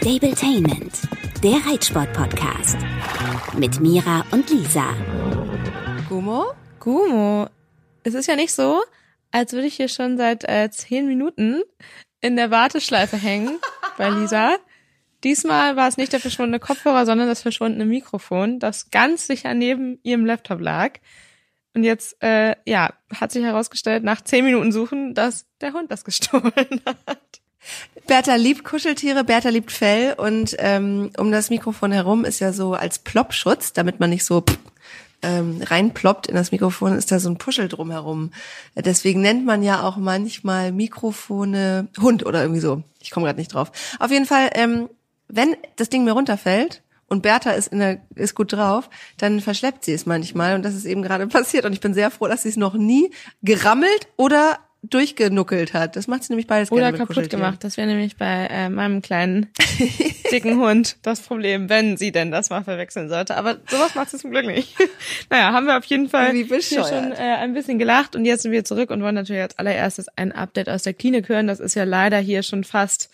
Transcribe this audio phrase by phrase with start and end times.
[0.00, 0.94] Stabletainment,
[1.42, 2.78] der Reitsport-Podcast.
[3.58, 4.94] Mit Mira und Lisa.
[6.08, 6.46] Gumo?
[6.78, 7.46] Gumo,
[8.02, 8.80] es ist ja nicht so,
[9.30, 11.60] als würde ich hier schon seit äh, zehn Minuten
[12.22, 13.58] in der Warteschleife hängen
[13.98, 14.56] bei Lisa.
[15.22, 19.98] Diesmal war es nicht der verschwundene Kopfhörer, sondern das verschwundene Mikrofon, das ganz sicher neben
[20.02, 20.98] ihrem Laptop lag.
[21.74, 26.06] Und jetzt, äh, ja, hat sich herausgestellt, nach zehn Minuten Suchen, dass der Hund das
[26.06, 27.39] gestohlen hat.
[28.06, 32.74] Bertha liebt Kuscheltiere, Bertha liebt Fell und ähm, um das Mikrofon herum ist ja so
[32.74, 34.44] als Ploppschutz, damit man nicht so
[35.22, 38.30] ähm, reinploppt in das Mikrofon, ist da so ein Puschel drumherum.
[38.74, 42.82] Deswegen nennt man ja auch manchmal Mikrofone Hund oder irgendwie so.
[43.00, 43.70] Ich komme gerade nicht drauf.
[43.98, 44.88] Auf jeden Fall, ähm,
[45.28, 49.84] wenn das Ding mir runterfällt und Bertha ist, in der, ist gut drauf, dann verschleppt
[49.84, 52.42] sie es manchmal und das ist eben gerade passiert und ich bin sehr froh, dass
[52.42, 55.96] sie es noch nie gerammelt oder durchgenuckelt hat.
[55.96, 57.62] Das macht sie nämlich beides Oder kaputt gemacht.
[57.64, 59.50] Das wäre nämlich bei äh, meinem kleinen
[60.32, 63.36] dicken Hund das Problem, wenn sie denn das mal verwechseln sollte.
[63.36, 64.76] Aber sowas macht sie zum Glück nicht.
[65.30, 68.52] naja, haben wir auf jeden Fall hier schon äh, ein bisschen gelacht und jetzt sind
[68.52, 71.46] wir zurück und wollen natürlich als allererstes ein Update aus der Klinik hören.
[71.46, 73.10] Das ist ja leider hier schon fast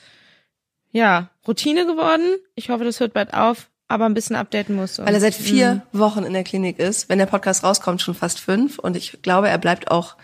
[0.92, 2.36] ja Routine geworden.
[2.54, 5.00] Ich hoffe, das hört bald auf, aber ein bisschen updaten muss.
[5.00, 7.08] Weil er seit vier Wochen in der Klinik ist.
[7.08, 8.78] Wenn der Podcast rauskommt, schon fast fünf.
[8.78, 10.14] Und ich glaube, er bleibt auch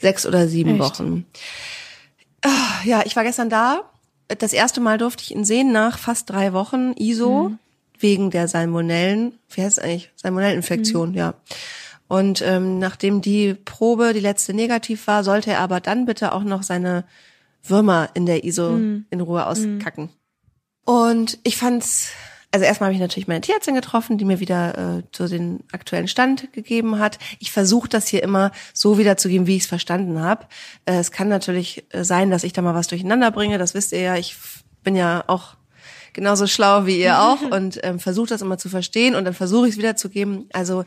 [0.00, 0.80] sechs oder sieben Echt?
[0.80, 1.26] Wochen.
[2.42, 3.90] Ah, Ja, ich war gestern da.
[4.28, 7.52] Das erste Mal durfte ich ihn sehen nach fast drei Wochen ISO
[7.98, 9.34] wegen der Salmonellen.
[9.50, 10.10] Wie heißt es eigentlich?
[10.16, 11.34] Salmonelleninfektion, ja.
[12.08, 16.42] Und ähm, nachdem die Probe, die letzte negativ war, sollte er aber dann bitte auch
[16.44, 17.04] noch seine
[17.62, 18.76] Würmer in der ISO
[19.10, 20.08] in Ruhe auskacken.
[20.84, 22.10] Und ich fand's,
[22.52, 26.08] also erstmal habe ich natürlich meine Tierärztin getroffen, die mir wieder äh, so den aktuellen
[26.08, 27.18] Stand gegeben hat.
[27.38, 30.46] Ich versuche das hier immer so wiederzugeben, wie ich es verstanden habe.
[30.84, 33.58] Äh, es kann natürlich äh, sein, dass ich da mal was durcheinander bringe.
[33.58, 34.16] Das wisst ihr ja.
[34.16, 34.36] Ich
[34.82, 35.54] bin ja auch
[36.12, 39.68] genauso schlau wie ihr auch und ähm, versuche das immer zu verstehen und dann versuche
[39.68, 40.48] ich es wiederzugeben.
[40.52, 40.84] Also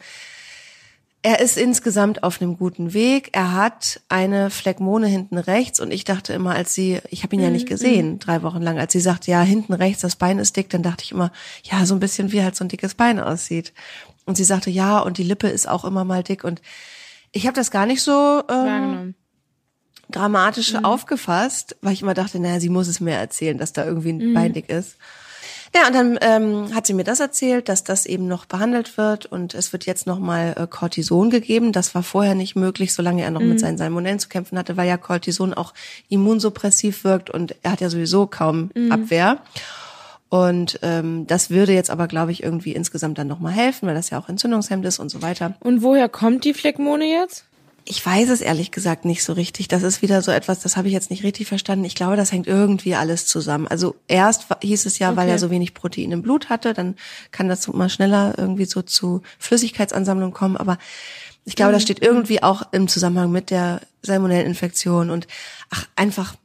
[1.23, 3.29] er ist insgesamt auf einem guten Weg.
[3.31, 7.41] Er hat eine Phlegmone hinten rechts und ich dachte immer, als sie, ich habe ihn
[7.41, 10.55] ja nicht gesehen, drei Wochen lang, als sie sagt, ja, hinten rechts, das Bein ist
[10.57, 11.31] dick, dann dachte ich immer,
[11.63, 13.73] ja, so ein bisschen wie halt so ein dickes Bein aussieht.
[14.25, 16.61] Und sie sagte, ja, und die Lippe ist auch immer mal dick und
[17.31, 19.15] ich habe das gar nicht so ähm,
[20.09, 20.85] dramatisch Mhm.
[20.85, 24.29] aufgefasst, weil ich immer dachte, naja, sie muss es mir erzählen, dass da irgendwie ein
[24.29, 24.33] Mhm.
[24.33, 24.97] Bein dick ist.
[25.75, 29.25] Ja, und dann ähm, hat sie mir das erzählt, dass das eben noch behandelt wird
[29.25, 31.71] und es wird jetzt nochmal äh, Cortison gegeben.
[31.71, 33.49] Das war vorher nicht möglich, solange er noch Mhm.
[33.49, 35.73] mit seinen Salmonellen zu kämpfen hatte, weil ja Cortison auch
[36.09, 38.91] immunsuppressiv wirkt und er hat ja sowieso kaum Mhm.
[38.91, 39.37] Abwehr.
[40.29, 44.09] Und ähm, das würde jetzt aber, glaube ich, irgendwie insgesamt dann nochmal helfen, weil das
[44.09, 45.53] ja auch Entzündungshemd ist und so weiter.
[45.59, 47.45] Und woher kommt die Phlegmone jetzt?
[47.85, 49.67] Ich weiß es ehrlich gesagt nicht so richtig.
[49.67, 51.83] Das ist wieder so etwas, das habe ich jetzt nicht richtig verstanden.
[51.85, 53.67] Ich glaube, das hängt irgendwie alles zusammen.
[53.67, 55.31] Also erst hieß es ja, weil Okay.
[55.31, 56.95] er so wenig Protein im Blut hatte, dann
[57.31, 60.55] kann das mal schneller irgendwie so zu Flüssigkeitsansammlung kommen.
[60.55, 60.77] Aber
[61.45, 65.27] ich glaube, das steht irgendwie auch im Zusammenhang mit der Salmonelleninfektion und
[65.69, 66.35] ach einfach.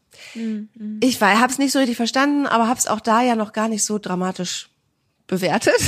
[1.01, 3.69] Ich habe es nicht so richtig verstanden, aber habe es auch da ja noch gar
[3.69, 4.69] nicht so dramatisch
[5.29, 5.81] bewertet.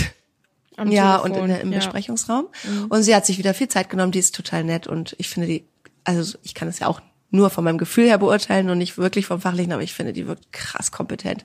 [0.80, 1.30] Am Ja, Telefon.
[1.30, 1.78] und in der, im ja.
[1.78, 2.46] Besprechungsraum.
[2.88, 5.46] Und sie hat sich wieder viel Zeit genommen, die ist total nett und ich finde
[5.46, 5.64] die,
[6.04, 9.26] also ich kann es ja auch nur von meinem Gefühl her beurteilen und nicht wirklich
[9.26, 11.44] vom Fachlichen, aber ich finde, die wirkt krass kompetent.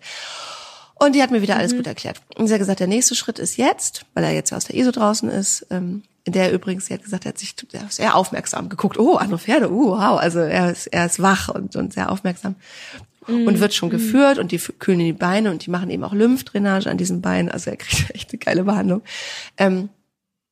[0.95, 2.21] Und die hat mir wieder alles gut erklärt.
[2.35, 4.77] Und sie hat gesagt, der nächste Schritt ist jetzt, weil er jetzt ja aus der
[4.77, 7.53] ISO draußen ist, ähm, in der übrigens, sie hat gesagt, er hat sich
[7.89, 8.97] sehr aufmerksam geguckt.
[8.97, 10.19] Oh, andere Pferde, uh, wow.
[10.19, 12.55] Also er ist, er ist wach und, und sehr aufmerksam.
[13.27, 16.13] Und wird schon geführt und die kühlen in die Beine und die machen eben auch
[16.13, 17.49] Lymphdrainage an diesen Beinen.
[17.49, 19.01] Also er kriegt echt eine geile Behandlung.
[19.57, 19.89] Ähm,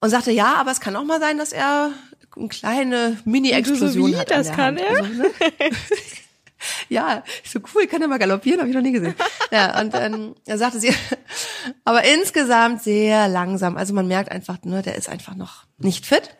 [0.01, 1.91] und sagte, ja, aber es kann auch mal sein, dass er
[2.35, 4.31] eine kleine Mini-Explosion wie, hat.
[4.31, 4.81] an das der kann Hand.
[4.81, 4.97] er?
[4.97, 5.29] Also, ne?
[6.89, 9.15] ja, ich so cool, kann er mal galoppieren, habe ich noch nie gesehen.
[9.51, 10.93] Ja, und dann da sagte sie,
[11.85, 13.77] aber insgesamt sehr langsam.
[13.77, 16.35] Also man merkt einfach nur, der ist einfach noch nicht fit.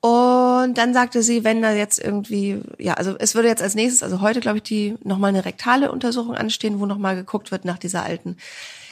[0.00, 4.04] Und dann sagte sie, wenn da jetzt irgendwie, ja, also es würde jetzt als nächstes,
[4.04, 7.78] also heute glaube ich, die nochmal eine rektale Untersuchung anstehen, wo nochmal geguckt wird nach
[7.78, 8.36] dieser alten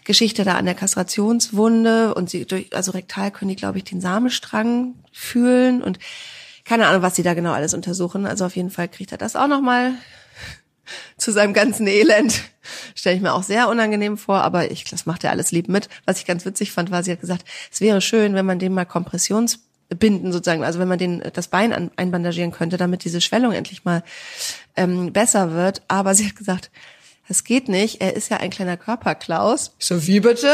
[0.04, 4.00] Geschichte da an der Kastrationswunde und sie durch, also rektal können die, glaube ich, den
[4.00, 5.98] Samenstrang fühlen und
[6.64, 8.26] keine Ahnung, was sie da genau alles untersuchen.
[8.26, 9.94] Also auf jeden Fall kriegt er das auch nochmal
[11.16, 12.42] zu seinem ganzen Elend.
[12.96, 15.88] Stelle ich mir auch sehr unangenehm vor, aber ich, das macht er alles lieb mit.
[16.04, 18.74] Was ich ganz witzig fand, war, sie hat gesagt, es wäre schön, wenn man dem
[18.74, 18.84] mal
[19.88, 23.84] Kompressionsbinden sozusagen, also wenn man den das Bein an, einbandagieren könnte, damit diese Schwellung endlich
[23.84, 24.02] mal
[24.76, 25.82] ähm, besser wird.
[25.88, 26.70] Aber sie hat gesagt,
[27.28, 28.00] das geht nicht.
[28.00, 29.74] Er ist ja ein kleiner Körperklaus.
[29.78, 30.52] Ich So wie bitte?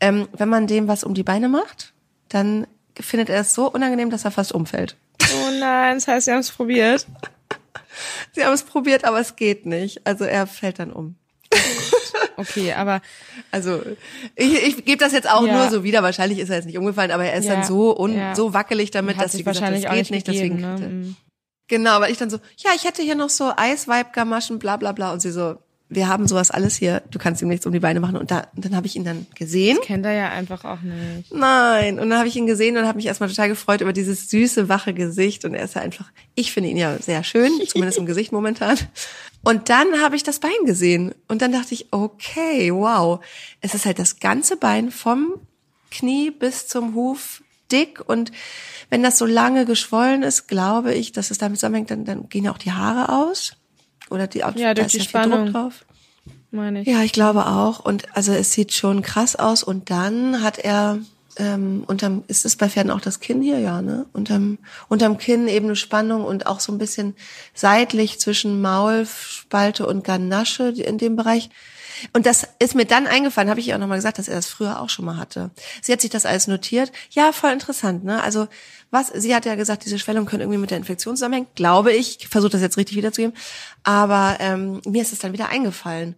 [0.00, 1.92] Ähm, wenn man dem was um die Beine macht,
[2.28, 2.66] dann
[2.98, 4.96] findet er es so unangenehm, dass er fast umfällt.
[5.22, 7.06] Oh nein, das heißt, sie haben es probiert.
[8.32, 10.06] Sie haben es probiert, aber es geht nicht.
[10.06, 11.16] Also er fällt dann um.
[12.36, 13.00] Okay, aber
[13.50, 13.82] Also
[14.34, 15.52] ich, ich gebe das jetzt auch Ja.
[15.54, 16.02] nur so wieder.
[16.02, 18.34] Wahrscheinlich ist er jetzt nicht umgefallen, aber er ist Ja, dann so un, ja.
[18.34, 20.26] so wackelig damit, dass sie gesagt, das geht nicht nicht.
[20.28, 20.88] Deswegen gegeben, ne?
[20.88, 21.16] Mhm.
[21.68, 25.12] genau, weil ich dann so, ja, ich hätte hier noch so Eisweib-Gamaschen, bla bla bla.
[25.12, 25.56] Und sie so,
[25.88, 27.02] wir haben sowas alles hier.
[27.12, 28.16] Du kannst ihm nichts um die Beine machen.
[28.16, 29.78] Und da, und dann habe ich ihn dann gesehen.
[29.82, 31.32] Kennt er ja einfach auch nicht.
[31.32, 32.00] Nein.
[32.00, 34.68] Und dann habe ich ihn gesehen und habe mich erstmal total gefreut über dieses süße,
[34.68, 35.44] wache Gesicht.
[35.44, 38.76] Und er ist ja einfach, ich finde ihn ja sehr schön, zumindest im Gesicht momentan.
[39.46, 41.14] Und dann habe ich das Bein gesehen.
[41.28, 43.24] Und dann dachte ich, okay, wow.
[43.60, 45.34] Es ist halt das ganze Bein vom
[45.92, 48.02] Knie bis zum Huf dick.
[48.08, 48.32] Und
[48.90, 52.42] wenn das so lange geschwollen ist, glaube ich, dass es damit zusammenhängt, dann, dann gehen
[52.42, 53.52] ja auch die Haare aus.
[54.10, 55.44] Oder die, Ja, durch die ja Spannung.
[55.44, 55.84] Druck drauf.
[56.50, 56.88] Meine ich.
[56.88, 57.78] Ja, ich glaube auch.
[57.78, 59.62] Und also es sieht schon krass aus.
[59.62, 60.98] Und dann hat er
[61.38, 64.06] ähm, unterm, ist es bei Pferden auch das Kinn hier, ja, ne?
[64.12, 67.14] Unterm, unterm Kinn eben eine Spannung und auch so ein bisschen
[67.54, 71.50] seitlich zwischen Maulspalte und Ganasche in dem Bereich.
[72.12, 74.48] Und das ist mir dann eingefallen, habe ich ihr auch nochmal gesagt, dass er das
[74.48, 75.50] früher auch schon mal hatte.
[75.80, 76.92] Sie hat sich das alles notiert.
[77.10, 78.22] Ja, voll interessant, ne?
[78.22, 78.48] Also
[78.90, 82.18] was, sie hat ja gesagt, diese Schwellungen können irgendwie mit der Infektion zusammenhängen, glaube ich.
[82.20, 83.36] Ich versuche das jetzt richtig wiederzugeben.
[83.82, 86.16] Aber ähm, mir ist es dann wieder eingefallen.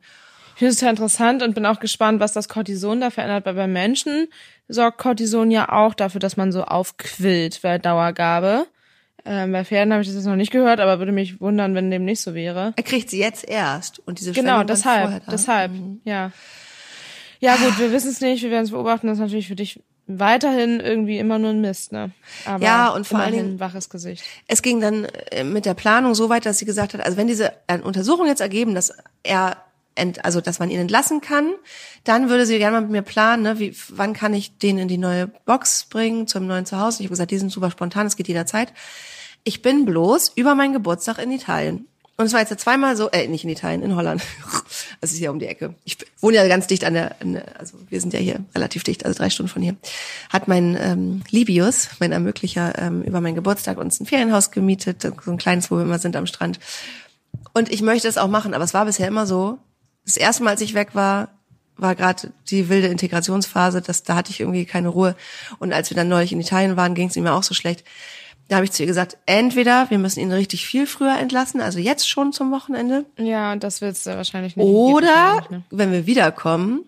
[0.58, 3.55] Ich finde es ja interessant und bin auch gespannt, was das Cortison da verändert, weil
[3.55, 4.26] bei Menschen
[4.66, 8.66] sorgt Cortison ja auch dafür, dass man so aufquillt bei Dauergabe.
[9.25, 11.93] Ähm, bei Pferden habe ich das jetzt noch nicht gehört, aber würde mich wundern, wenn
[11.93, 12.72] dem nicht so wäre.
[12.75, 15.70] Er kriegt sie jetzt erst und diese Genau, deshalb, deshalb,
[16.02, 16.32] ja.
[17.38, 19.81] Ja gut, wir wissen es nicht, wir werden es beobachten, das ist natürlich für dich
[20.08, 22.10] weiterhin irgendwie immer nur ein Mist, ne?
[22.44, 24.25] Aber Ja, und vor allen Dingen- waches Gesicht.
[24.49, 27.28] Es ging dann äh, mit der Planung so weit, dass sie gesagt hat, also wenn
[27.28, 29.56] diese äh, Untersuchungen jetzt ergeben, dass er
[29.98, 31.52] ent, also dass man ihn entlassen kann,
[32.04, 34.88] dann würde sie gerne mal mit mir planen, ne, wie, wann kann ich den in
[34.88, 37.00] die neue Box bringen, zum neuen Zuhause.
[37.00, 38.72] Ich habe gesagt, die sind super spontan, es geht jederzeit.
[39.44, 41.86] Ich bin bloß über meinen Geburtstag in Italien.
[42.20, 44.22] Und es war jetzt zweimal so, äh, nicht in Italien, in Holland.
[45.00, 45.76] Das ist hier um die Ecke.
[45.84, 48.82] Ich wohne ja ganz dicht an der, an der also wir sind ja hier relativ
[48.82, 49.76] dicht, also drei Stunden von hier.
[50.28, 55.30] Hat mein ähm, Libius, mein Ermöglicher, ähm, über meinen Geburtstag uns ein Ferienhaus gemietet, so
[55.30, 56.58] ein kleines, wo wir immer sind am Strand.
[57.54, 59.58] Und ich möchte es auch machen, aber es war bisher immer so.
[60.08, 61.28] Das erste Mal, als ich weg war,
[61.76, 65.14] war gerade die wilde Integrationsphase, das, da hatte ich irgendwie keine Ruhe.
[65.58, 67.84] Und als wir dann neulich in Italien waren, ging es ihm auch so schlecht.
[68.49, 71.78] Da habe ich zu ihr gesagt, entweder wir müssen ihn richtig viel früher entlassen, also
[71.78, 74.64] jetzt schon zum Wochenende, Ja, und das wird's wahrscheinlich nicht.
[74.64, 75.62] Oder nicht, ne?
[75.69, 76.87] wenn wir wiederkommen.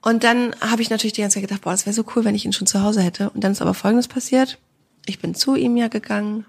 [0.00, 2.34] Und dann habe ich natürlich die ganze Zeit gedacht, boah, das wäre so cool, wenn
[2.34, 3.28] ich ihn schon zu Hause hätte.
[3.28, 4.58] Und dann ist aber Folgendes passiert.
[5.04, 6.46] Ich bin zu ihm ja gegangen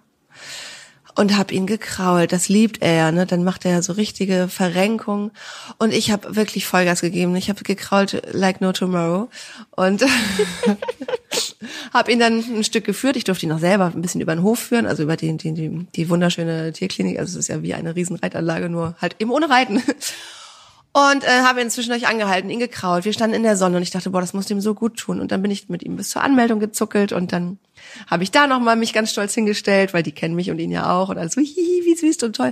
[1.17, 2.31] und habe ihn gekrault.
[2.31, 3.25] Das liebt er ja, ne?
[3.25, 5.31] Dann macht er ja so richtige Verrenkung.
[5.79, 7.35] Und ich habe wirklich Vollgas gegeben.
[7.35, 9.27] Ich habe gekrault like no tomorrow.
[9.71, 10.05] Und
[11.93, 13.17] habe ihn dann ein Stück geführt.
[13.17, 15.53] Ich durfte ihn noch selber ein bisschen über den Hof führen, also über die, die,
[15.53, 17.17] die, die wunderschöne Tierklinik.
[17.17, 19.81] Also es ist ja wie eine riesen Reitanlage, nur halt eben ohne Reiten.
[20.97, 23.05] Und äh, habe ihn zwischendurch angehalten, ihn gekrault.
[23.05, 25.21] Wir standen in der Sonne und ich dachte, boah, das muss ihm so gut tun.
[25.21, 27.59] Und dann bin ich mit ihm bis zur Anmeldung gezuckelt und dann
[28.07, 30.91] habe ich da nochmal mich ganz stolz hingestellt, weil die kennen mich und ihn ja
[30.91, 32.51] auch und alles so, hihi, wie süß und toll.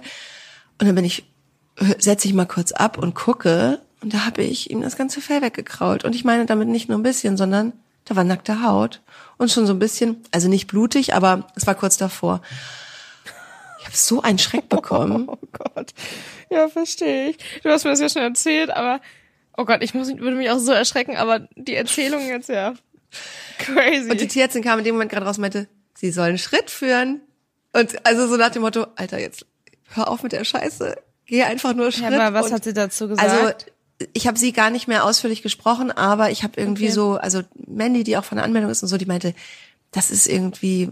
[0.80, 1.25] Und dann bin ich,
[1.97, 5.41] setze ich mal kurz ab und gucke und da habe ich ihm das ganze Fell
[5.41, 6.03] weggekrault.
[6.03, 9.01] Und ich meine damit nicht nur ein bisschen, sondern da war nackte Haut
[9.38, 12.41] und schon so ein bisschen, also nicht blutig, aber es war kurz davor.
[13.80, 15.27] Ich habe so einen Schreck bekommen.
[15.31, 15.95] Oh Gott.
[16.50, 17.38] Ja, verstehe ich.
[17.63, 19.01] Du hast mir das ja schon erzählt, aber
[19.58, 22.74] oh Gott, ich muss, würde mich auch so erschrecken, aber die Erzählung jetzt ja
[23.58, 24.10] crazy.
[24.10, 27.22] Und die Tierärztin kam in dem Moment gerade raus und meinte, sie sollen Schritt führen.
[27.74, 29.46] Und also so nach dem Motto, Alter, jetzt
[29.93, 30.98] hör auf mit der Scheiße.
[31.25, 32.12] Geh einfach nur Schritt.
[32.12, 33.27] ja, aber was hat sie dazu gesagt?
[33.29, 33.53] Also
[34.13, 36.93] ich habe sie gar nicht mehr ausführlich gesprochen, aber ich habe irgendwie Okay.
[36.93, 39.34] so, also Mandy, die auch von der Anmeldung ist und so, die meinte,
[39.91, 40.89] das ist irgendwie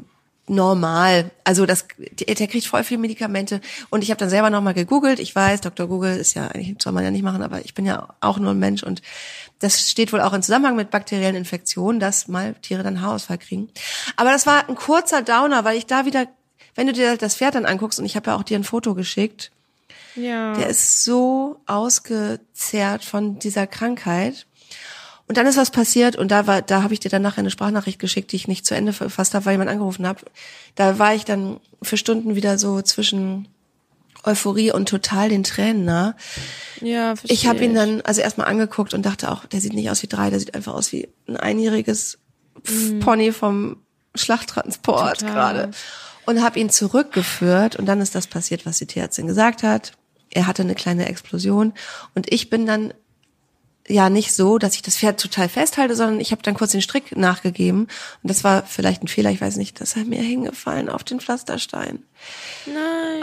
[0.48, 1.32] normal.
[1.44, 3.62] Also das, der, der kriegt voll viel Medikamente.
[3.90, 5.20] Und ich habe dann selber nochmal gegoogelt.
[5.20, 5.88] Ich weiß, Dr.
[5.88, 8.52] Google ist ja eigentlich soll man ja nicht machen, aber ich bin ja auch nur
[8.52, 9.02] ein Mensch und
[9.60, 13.70] das steht wohl auch in Zusammenhang mit bakteriellen Infektionen, dass mal Tiere dann Haarausfall kriegen.
[14.18, 16.28] Aber das war ein kurzer Downer, weil ich da wieder,
[16.76, 18.94] wenn du dir das Pferd dann anguckst und ich habe ja auch dir ein Foto
[18.94, 19.52] geschickt,
[20.16, 20.54] ja.
[20.54, 24.46] der ist so ausgezehrt von dieser Krankheit.
[25.27, 27.50] Und dann ist was passiert und da war, da habe ich dir dann nachher eine
[27.50, 30.25] Sprachnachricht geschickt, die ich nicht zu Ende verfasst habe, weil jemand angerufen hat.
[30.75, 33.48] Da war ich dann für Stunden wieder so zwischen
[34.24, 36.15] Euphorie und total den Tränen nah.
[36.82, 39.89] ja, verstehe Ich habe ihn dann also erstmal angeguckt und dachte auch, der sieht nicht
[39.89, 42.20] aus wie drei, der sieht einfach aus wie ein einjähriges
[43.00, 43.77] Pony vom
[44.15, 45.72] Schlachttransport gerade.
[46.25, 49.92] Und habe ihn zurückgeführt und dann ist das passiert, was die Tierärztin gesagt hat.
[50.30, 51.74] Er hatte eine kleine Explosion
[52.15, 52.94] und ich bin dann
[53.88, 56.82] ja nicht so, dass ich das Pferd total festhalte, sondern ich habe dann kurz den
[56.82, 57.88] Strick nachgegeben
[58.22, 61.20] und das war vielleicht ein Fehler, ich weiß nicht, das ist mir hingefallen auf den
[61.20, 62.04] Pflasterstein.
[62.66, 63.22] Nein.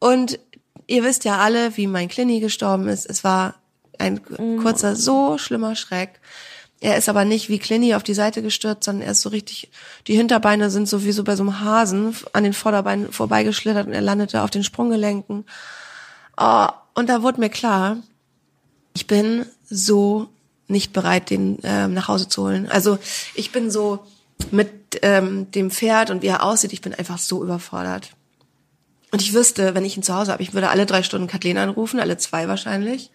[0.00, 0.38] Oh, und
[0.86, 3.06] ihr wisst ja alle, wie mein Klini gestorben ist.
[3.06, 3.54] Es war
[3.98, 4.20] ein
[4.62, 6.20] kurzer, so schlimmer Schreck.
[6.80, 9.70] Er ist aber nicht wie Clinny auf die Seite gestürzt, sondern er ist so richtig,
[10.06, 13.94] die Hinterbeine sind so wie so bei so einem Hasen an den Vorderbeinen vorbeigeschlittert und
[13.94, 15.46] er landete auf den Sprunggelenken.
[16.36, 17.96] Oh, und da wurde mir klar,
[18.94, 20.28] ich bin so
[20.68, 22.68] nicht bereit, den ähm, nach Hause zu holen.
[22.68, 22.98] Also
[23.34, 24.04] ich bin so
[24.50, 24.70] mit
[25.02, 28.10] ähm, dem Pferd und wie er aussieht, ich bin einfach so überfordert.
[29.12, 31.58] Und ich wüsste, wenn ich ihn zu Hause habe, ich würde alle drei Stunden Kathleen
[31.58, 33.10] anrufen, alle zwei wahrscheinlich.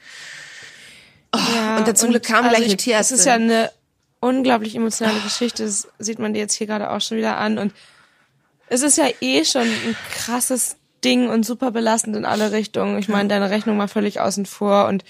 [1.33, 3.15] Oh, Ja, und dazu kam also gleich ich- eine Tierärztin.
[3.15, 3.71] Es ist ja eine
[4.21, 5.65] unglaublich emotionale Geschichte.
[5.65, 7.57] Das sieht man dir jetzt hier gerade auch schon wieder an.
[7.57, 7.73] Und
[8.67, 12.97] es ist ja eh schon ein krasses Ding und super belastend in alle Richtungen.
[12.99, 14.87] Ich meine, deine Rechnung war völlig außen vor.
[14.87, 15.03] Und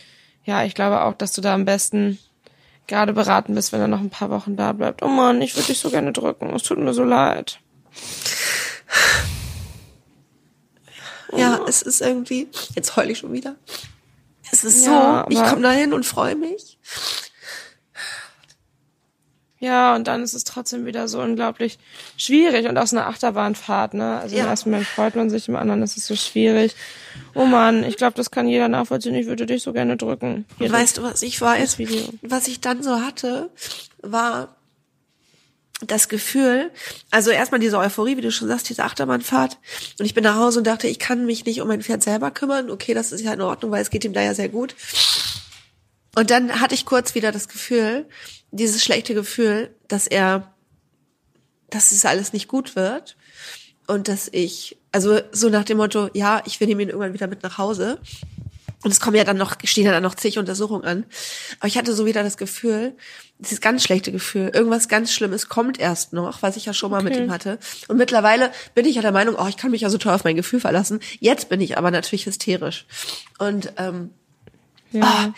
[0.43, 2.19] ja, ich glaube auch, dass du da am besten
[2.87, 5.01] gerade beraten bist, wenn er noch ein paar Wochen da bleibt.
[5.01, 6.53] Oh Mann, ich würde dich so gerne drücken.
[6.53, 7.59] Es tut mir so leid.
[11.35, 13.55] ja, es ist irgendwie, jetzt heul ich schon wieder.
[14.51, 16.77] Es ist Ja, so, ich komme dahin und freue mich.
[19.61, 21.77] Ja, und dann ist es trotzdem wieder so unglaublich
[22.17, 24.19] schwierig und aus einer Achterbahnfahrt, ne?
[24.19, 24.49] Also im Ja.
[24.49, 26.75] ersten Moment freut man sich, im anderen ist es so schwierig.
[27.35, 29.13] Oh Mann, ich glaube, das kann jeder nachvollziehen.
[29.13, 30.45] Ich würde dich so gerne drücken.
[30.57, 31.77] Hier, Und weißt du, was ich weiß?
[32.23, 33.51] Was ich dann so hatte,
[34.01, 34.55] war
[35.87, 36.69] das Gefühl,
[37.09, 39.57] also erstmal diese Euphorie, wie du schon sagst, diese Achterbahnfahrt.
[39.99, 42.29] Und ich bin nach Hause und dachte, ich kann mich nicht um mein Pferd selber
[42.31, 42.69] kümmern.
[42.69, 44.75] Okay, das ist ja in Ordnung, weil es geht ihm da ja sehr gut.
[46.15, 48.05] Und dann hatte ich kurz wieder das Gefühl,
[48.51, 50.53] dieses schlechte Gefühl, dass er,
[51.69, 53.15] dass es alles nicht gut wird.
[53.87, 57.43] Und dass ich, also so nach dem Motto, ja, ich will ihn irgendwann wieder mit
[57.43, 57.99] nach Hause.
[58.83, 61.05] Und es kommen ja dann noch, stehen ja dann noch zig Untersuchungen an.
[61.59, 62.95] Aber ich hatte so wieder das Gefühl,
[63.37, 67.03] dieses ganz schlechte Gefühl, irgendwas ganz Schlimmes kommt erst noch, was ich ja schon mal
[67.03, 67.23] mit Okay.
[67.23, 67.59] ihm hatte.
[67.87, 70.23] Und mittlerweile bin ich ja der Meinung, oh, ich kann mich ja so toll auf
[70.23, 70.99] mein Gefühl verlassen.
[71.19, 72.85] Jetzt bin ich aber natürlich hysterisch.
[73.37, 74.11] Und ähm,
[74.91, 75.33] Ja.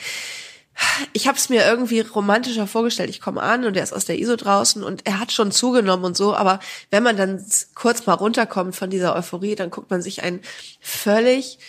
[1.13, 3.10] Ich habe es mir irgendwie romantischer vorgestellt.
[3.10, 6.06] Ich komme an und er ist aus der ISO draußen und er hat schon zugenommen
[6.06, 6.36] und so.
[6.36, 10.42] Aber wenn man dann kurz mal runterkommt von dieser Euphorie, dann guckt man sich ein
[10.80, 11.60] völlig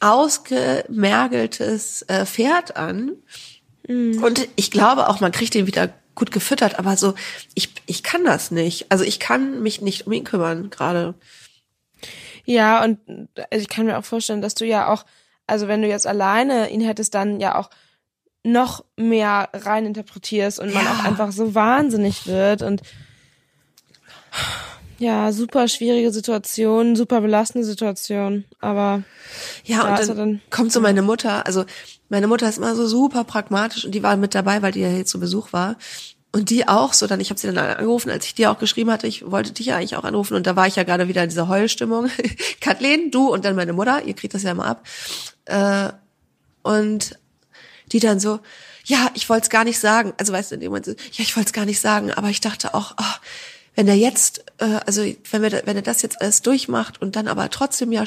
[0.00, 3.12] ausgemergeltes äh, Pferd an.
[3.88, 6.78] Und ich glaube auch, man kriegt ihn wieder gut gefüttert.
[6.78, 7.14] Aber so,
[7.54, 8.86] ich, ich kann das nicht.
[8.90, 11.14] Also ich kann mich nicht um ihn kümmern gerade.
[12.44, 12.98] Ja, und
[13.36, 15.04] also ich kann mir auch vorstellen, dass du ja auch,
[15.46, 17.70] also wenn du jetzt alleine ihn hättest, dann ja auch
[18.44, 20.92] noch mehr rein interpretierst und man Ja.
[20.92, 22.82] auch einfach so wahnsinnig wird und
[24.98, 29.02] ja, super schwierige Situation, super belastende Situation, aber
[29.64, 31.64] Ja, Ja, und dann, dann- kommt so meine Mutter, also
[32.08, 34.88] meine Mutter ist immer so super pragmatisch und die war mit dabei, weil die ja
[34.88, 35.76] hier zu Besuch war.
[36.34, 38.90] Und die auch so, dann, ich habe sie dann angerufen, als ich dir auch geschrieben
[38.90, 41.22] hatte, ich wollte dich ja eigentlich auch anrufen und da war ich ja gerade wieder
[41.22, 42.08] in dieser Heulstimmung.
[42.60, 44.86] Kathleen, du und dann meine Mutter, ihr kriegt das ja mal ab.
[45.46, 45.90] Äh,
[46.62, 47.18] und
[47.92, 48.40] die dann so,
[48.84, 50.12] ja, ich wollte es gar nicht sagen.
[50.18, 52.28] Also weißt du, in dem Moment so, ja, ich wollte es gar nicht sagen, aber
[52.28, 53.14] ich dachte auch, oh,
[53.74, 57.28] wenn er jetzt, äh, also wenn wir, wenn er das jetzt alles durchmacht und dann
[57.28, 58.04] aber trotzdem ja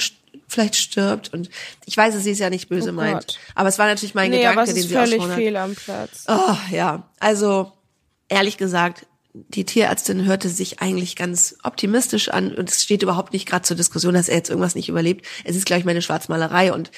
[0.48, 1.50] vielleicht stirbt und
[1.86, 4.30] ich weiß, dass sie es ja nicht böse Oh meint, aber es war natürlich mein
[4.30, 5.38] nee, Gedanke, aber es den ist sie auch völlig schon hat.
[5.38, 6.25] fehl am Platz.
[6.27, 7.72] Oh, ja, also
[8.30, 13.48] ehrlich gesagt, die Tierärztin hörte sich eigentlich ganz optimistisch an und es steht überhaupt nicht
[13.48, 15.25] gerade zur Diskussion, dass er jetzt irgendwas nicht überlebt.
[15.44, 16.92] Es ist, glaube ich, meine Schwarzmalerei und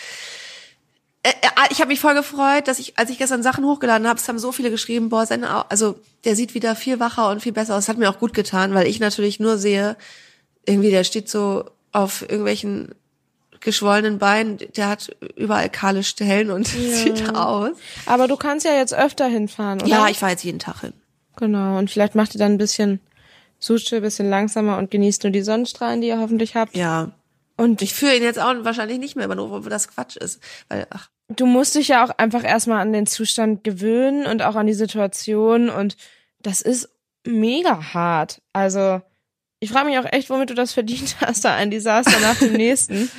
[1.27, 4.19] äh, äh, ich habe mich voll gefreut, dass ich, als ich gestern Sachen hochgeladen habe,
[4.19, 7.51] es haben so viele geschrieben, boah, seine, also der sieht wieder viel wacher und viel
[7.51, 7.85] besser aus.
[7.85, 9.97] Das hat mir auch gut getan, weil ich natürlich nur sehe,
[10.65, 12.93] irgendwie der steht so auf irgendwelchen
[13.59, 17.71] geschwollenen Beinen, der hat überall kahle Stellen und sieht aus.
[18.05, 19.89] Aber du kannst ja jetzt öfter hinfahren, oder?
[19.89, 20.93] Ja, ich fahre jetzt jeden Tag hin.
[21.37, 22.99] Genau, und vielleicht macht ihr dann ein bisschen
[23.59, 26.75] Suche, ein bisschen langsamer und genießt nur die Sonnenstrahlen, die ihr hoffentlich habt.
[26.75, 27.11] Ja.
[27.57, 30.39] Und Ich führe ihn jetzt auch wahrscheinlich nicht mehr, aber nur, wo das Quatsch ist.
[30.69, 34.55] Weil, ach, du musst dich ja auch einfach erstmal an den Zustand gewöhnen und auch
[34.55, 35.97] an die Situation und
[36.41, 36.89] das ist
[37.25, 38.41] mega hart.
[38.53, 39.01] Also,
[39.59, 42.53] ich frage mich auch echt, womit du das verdient hast, da ein Desaster nach dem
[42.53, 43.09] nächsten.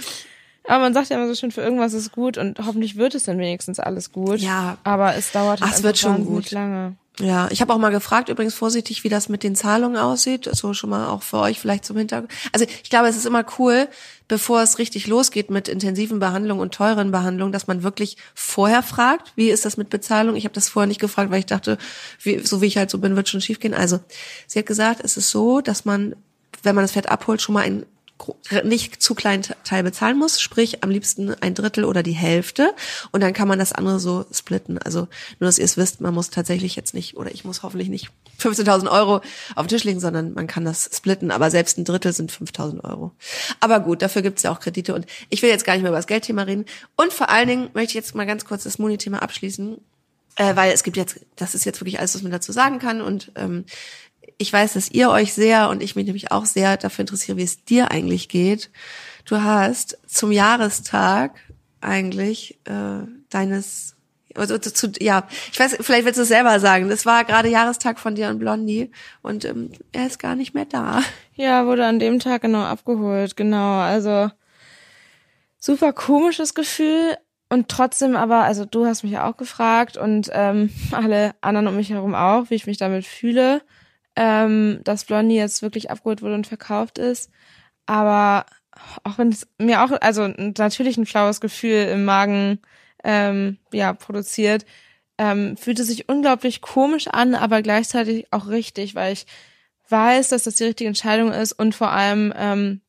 [0.64, 3.24] Aber man sagt ja immer so schön, für irgendwas ist gut und hoffentlich wird es
[3.24, 4.38] dann wenigstens alles gut.
[4.38, 4.76] Ja.
[4.84, 6.50] Aber es dauert Ach, halt es wird schon gut.
[6.50, 6.96] lange.
[7.20, 10.48] Ja, ich habe auch mal gefragt, übrigens vorsichtig, wie das mit den Zahlungen aussieht.
[10.52, 12.32] So schon mal auch für euch vielleicht zum Hintergrund.
[12.52, 13.88] Also ich glaube, es ist immer cool,
[14.28, 19.32] bevor es richtig losgeht mit intensiven Behandlungen und teuren Behandlungen, dass man wirklich vorher fragt,
[19.34, 20.36] wie ist das mit Bezahlung?
[20.36, 21.78] Ich habe das vorher nicht gefragt, weil ich dachte,
[22.22, 23.74] wie, so wie ich halt so bin, wird schon schiefgehen.
[23.74, 23.98] Also
[24.46, 26.14] sie hat gesagt, es ist so, dass man,
[26.62, 27.84] wenn man das Pferd abholt, schon mal ein
[28.64, 32.74] nicht zu kleinen Teil bezahlen muss, sprich am liebsten ein Drittel oder die Hälfte.
[33.12, 34.78] Und dann kann man das andere so splitten.
[34.78, 35.08] Also
[35.38, 38.10] nur, dass ihr es wisst, man muss tatsächlich jetzt nicht oder ich muss hoffentlich nicht
[38.40, 39.20] 15.000 Euro
[39.54, 42.84] auf den Tisch legen, sondern man kann das splitten, aber selbst ein Drittel sind 5.000
[42.84, 43.12] Euro.
[43.60, 44.94] Aber gut, dafür gibt es ja auch Kredite.
[44.94, 46.64] Und ich will jetzt gar nicht mehr über das Geldthema reden.
[46.96, 49.78] Und vor allen Dingen möchte ich jetzt mal ganz kurz das Moni-Thema abschließen,
[50.36, 53.00] äh, weil es gibt jetzt, das ist jetzt wirklich alles, was man dazu sagen kann.
[53.00, 53.64] Und ähm,
[54.38, 57.42] ich weiß, dass ihr euch sehr und ich mich nämlich auch sehr dafür interessiere, wie
[57.42, 58.70] es dir eigentlich geht.
[59.24, 61.34] Du hast zum Jahrestag
[61.80, 63.96] eigentlich äh, deines
[64.34, 66.88] also zu, zu, ja, ich weiß, vielleicht willst du es selber sagen.
[66.88, 68.90] Das war gerade Jahrestag von dir und Blondie
[69.20, 71.02] und ähm, er ist gar nicht mehr da.
[71.34, 73.80] Ja, wurde an dem Tag genau abgeholt, genau.
[73.80, 74.30] Also
[75.58, 77.16] super komisches Gefühl
[77.48, 81.76] und trotzdem aber, also du hast mich ja auch gefragt und ähm, alle anderen um
[81.76, 83.62] mich herum auch, wie ich mich damit fühle
[84.18, 87.30] ähm, dass Blondie jetzt wirklich abgeholt wurde und verkauft ist.
[87.86, 88.46] Aber
[89.04, 92.58] auch wenn es mir auch, also natürlich ein flaues Gefühl im Magen
[93.04, 94.66] ähm, ja produziert,
[95.18, 99.26] ähm, fühlt es sich unglaublich komisch an, aber gleichzeitig auch richtig, weil ich
[99.88, 102.80] weiß, dass das die richtige Entscheidung ist und vor allem ähm,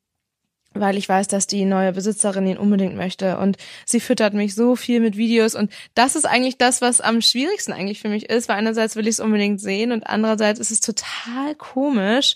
[0.79, 4.75] weil ich weiß, dass die neue Besitzerin ihn unbedingt möchte und sie füttert mich so
[4.75, 8.49] viel mit Videos und das ist eigentlich das, was am schwierigsten eigentlich für mich ist,
[8.49, 12.35] weil einerseits will ich es unbedingt sehen und andererseits ist es total komisch,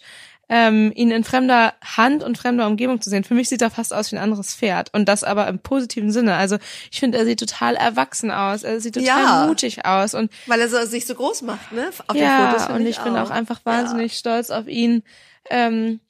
[0.50, 3.23] ähm, ihn in fremder Hand und fremder Umgebung zu sehen.
[3.23, 6.12] Für mich sieht er fast aus wie ein anderes Pferd und das aber im positiven
[6.12, 6.35] Sinne.
[6.35, 6.57] Also
[6.91, 10.59] ich finde, er sieht total erwachsen aus, er sieht total ja, mutig aus und weil
[10.59, 11.89] er so, sich so groß macht, ne?
[12.07, 14.17] Auf ja, den Fotos, und ich, ich bin auch einfach wahnsinnig ja.
[14.19, 15.03] stolz auf ihn.
[15.50, 16.01] Ähm,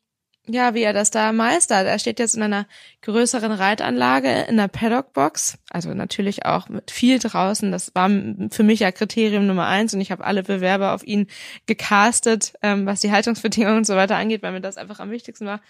[0.46, 1.88] ja, wie er das da meistert.
[1.88, 2.68] Er steht jetzt in einer
[3.02, 7.72] größeren Reitanlage in der Paddock-Box, also natürlich auch mit viel draußen.
[7.72, 8.10] Das war
[8.52, 11.28] für mich ja Kriterium Nummer eins und ich habe alle Bewerber auf ihn
[11.66, 15.46] gecastet, ähm, was die Haltungsbedingungen und so weiter angeht, weil mir das einfach am wichtigsten
[15.46, 15.62] war.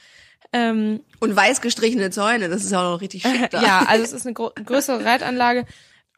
[0.52, 3.62] Ähm, und weiß gestrichene Zäune, das ist auch noch richtig schick da.
[3.62, 5.66] ja, also es ist eine größere Reitanlage.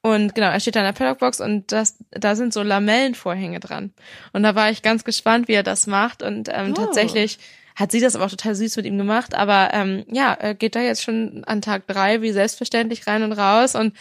[0.01, 3.91] Und genau, er steht da in der Paddockbox und das, da sind so Lamellenvorhänge dran.
[4.33, 6.21] Und da war ich ganz gespannt, wie er das macht.
[6.21, 6.73] Und ähm, oh.
[6.73, 7.39] tatsächlich
[7.75, 9.35] hat sie das aber auch total süß mit ihm gemacht.
[9.35, 13.75] Aber ähm, ja, geht da jetzt schon an Tag drei wie selbstverständlich rein und raus
[13.75, 13.93] und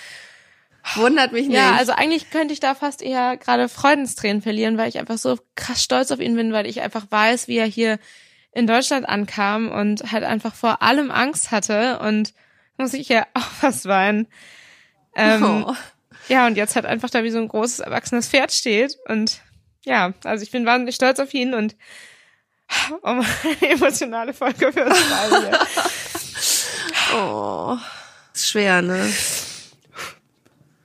[0.97, 1.57] Wundert mich nicht.
[1.57, 5.39] Ja, also eigentlich könnte ich da fast eher gerade Freudenstränen verlieren, weil ich einfach so
[5.55, 7.99] krass stolz auf ihn bin, weil ich einfach weiß, wie er hier
[8.53, 12.35] in Deutschland ankam und halt einfach vor allem Angst hatte und
[12.77, 14.27] muss ich ja auch was weinen.
[15.17, 15.75] Ähm, oh.
[16.29, 19.41] Ja, und jetzt halt einfach da wie so ein großes erwachsenes Pferd steht und
[19.85, 21.77] ja, also ich bin wahnsinnig stolz auf ihn und
[23.03, 25.59] um eine emotionale Folge für uns beide.
[27.15, 27.77] oh,
[28.33, 29.13] ist schwer, ne?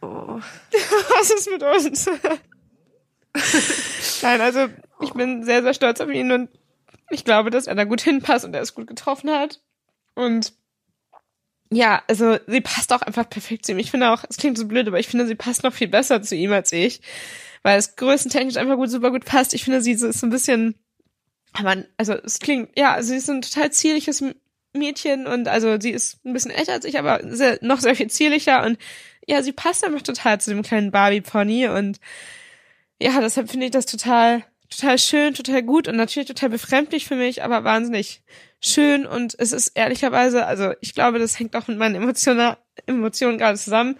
[0.01, 0.39] Oh.
[1.09, 2.09] Was ist mit uns?
[4.21, 4.67] Nein, also
[5.01, 6.49] ich bin sehr, sehr stolz auf ihn und
[7.09, 9.61] ich glaube, dass er da gut hinpasst und er es gut getroffen hat.
[10.15, 10.53] Und
[11.71, 13.79] ja, also sie passt auch einfach perfekt zu ihm.
[13.79, 16.21] Ich finde auch, es klingt so blöd, aber ich finde, sie passt noch viel besser
[16.21, 17.01] zu ihm als ich,
[17.63, 19.53] weil es größentechnisch einfach gut, super gut passt.
[19.53, 20.75] Ich finde, sie ist so ein bisschen
[21.53, 24.23] aber also es klingt, ja, sie ist ein total zierliches
[24.73, 28.09] Mädchen und also sie ist ein bisschen älter als ich, aber sehr, noch sehr viel
[28.09, 28.77] zierlicher und
[29.27, 31.99] ja, sie passt einfach total zu dem kleinen Barbie-Pony und
[33.01, 37.15] ja, deshalb finde ich das total, total schön, total gut und natürlich total befremdlich für
[37.15, 38.21] mich, aber wahnsinnig
[38.61, 43.37] schön und es ist ehrlicherweise, also ich glaube, das hängt auch mit meinen Emotionen, Emotionen
[43.37, 43.97] gerade zusammen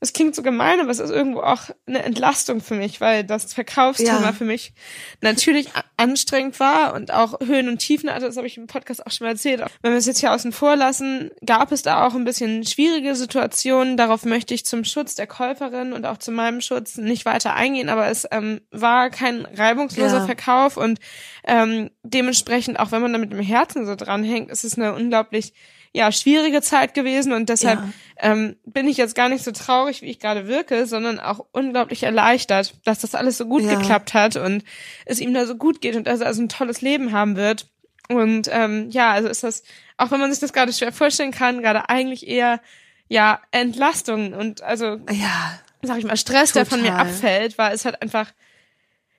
[0.00, 3.52] es klingt so gemein, aber es ist irgendwo auch eine Entlastung für mich, weil das
[3.52, 4.32] Verkaufsthema ja.
[4.32, 4.72] für mich
[5.20, 9.10] natürlich anstrengend war und auch Höhen und Tiefen hatte, das habe ich im Podcast auch
[9.10, 9.62] schon mal erzählt.
[9.82, 13.14] Wenn wir es jetzt hier außen vor lassen, gab es da auch ein bisschen schwierige
[13.14, 13.98] Situationen.
[13.98, 17.90] Darauf möchte ich zum Schutz der Käuferin und auch zu meinem Schutz nicht weiter eingehen,
[17.90, 20.26] aber es ähm, war kein reibungsloser ja.
[20.26, 20.98] Verkauf und
[21.44, 25.52] ähm, dementsprechend, auch wenn man da mit dem Herzen so dranhängt, ist es eine unglaublich
[25.92, 27.92] ja schwierige Zeit gewesen und deshalb ja.
[28.18, 32.04] ähm, bin ich jetzt gar nicht so traurig, wie ich gerade wirke, sondern auch unglaublich
[32.04, 33.74] erleichtert, dass das alles so gut ja.
[33.74, 34.64] geklappt hat und
[35.04, 37.68] es ihm da so gut geht und dass er also ein tolles Leben haben wird.
[38.08, 39.62] Und ähm, ja, also ist das,
[39.96, 42.60] auch wenn man sich das gerade schwer vorstellen kann, gerade eigentlich eher
[43.08, 46.64] ja Entlastung und also ja, sag ich mal Stress, total.
[46.64, 48.32] der von mir abfällt, weil es halt einfach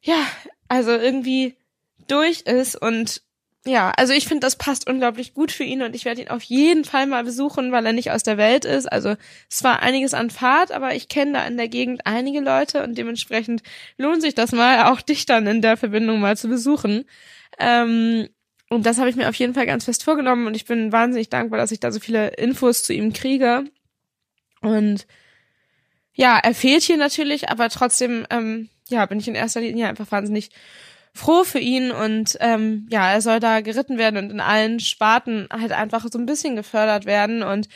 [0.02, 0.26] ja,
[0.68, 1.56] also irgendwie
[2.08, 3.22] durch ist und
[3.66, 6.42] ja, also ich finde, das passt unglaublich gut für ihn und ich werde ihn auf
[6.42, 8.92] jeden Fall mal besuchen, weil er nicht aus der Welt ist.
[8.92, 9.16] Also
[9.50, 12.98] es war einiges an Fahrt, aber ich kenne da in der Gegend einige Leute und
[12.98, 13.62] dementsprechend
[13.98, 17.06] lohnt sich das mal, auch dich dann in der Verbindung mal zu besuchen.
[17.60, 18.30] Ähm,
[18.70, 21.30] und das habe ich mir auf jeden Fall ganz fest vorgenommen und ich bin wahnsinnig
[21.30, 23.66] dankbar, dass ich da so viele Infos zu ihm kriege.
[24.62, 25.06] Und
[26.14, 30.12] ja, er fehlt hier natürlich, aber trotzdem, ähm, ja, bin ich in erster Linie einfach
[30.12, 30.50] wahnsinnig
[31.14, 35.48] froh für ihn und ähm, ja, er soll da geritten werden und in allen Sparten
[35.52, 37.68] halt einfach so ein bisschen gefördert werden und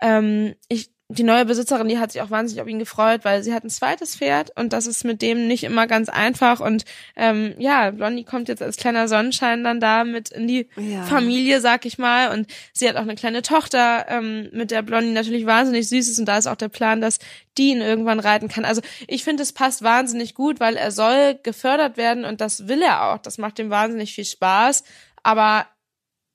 [0.00, 3.52] ähm, ich die neue Besitzerin, die hat sich auch wahnsinnig auf ihn gefreut, weil sie
[3.52, 6.60] hat ein zweites Pferd und das ist mit dem nicht immer ganz einfach.
[6.60, 11.02] Und ähm, ja, Blondie kommt jetzt als kleiner Sonnenschein dann da mit in die ja.
[11.02, 12.32] Familie, sag ich mal.
[12.32, 16.18] Und sie hat auch eine kleine Tochter, ähm, mit der Blondie natürlich wahnsinnig süß ist.
[16.18, 17.18] Und da ist auch der Plan, dass
[17.58, 18.64] die ihn irgendwann reiten kann.
[18.64, 22.80] Also ich finde, es passt wahnsinnig gut, weil er soll gefördert werden und das will
[22.80, 23.18] er auch.
[23.18, 24.84] Das macht ihm wahnsinnig viel Spaß.
[25.22, 25.66] Aber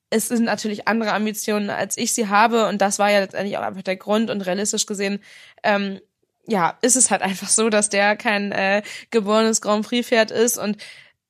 [0.10, 2.67] es sind natürlich andere Ambitionen, als ich sie habe.
[2.67, 4.30] Und das war ja letztendlich auch einfach der Grund.
[4.30, 5.19] Und realistisch gesehen,
[5.63, 6.00] ähm,
[6.48, 10.58] ja, ist es halt einfach so, dass der kein äh, geborenes Grand Prix-Pferd ist.
[10.58, 10.78] Und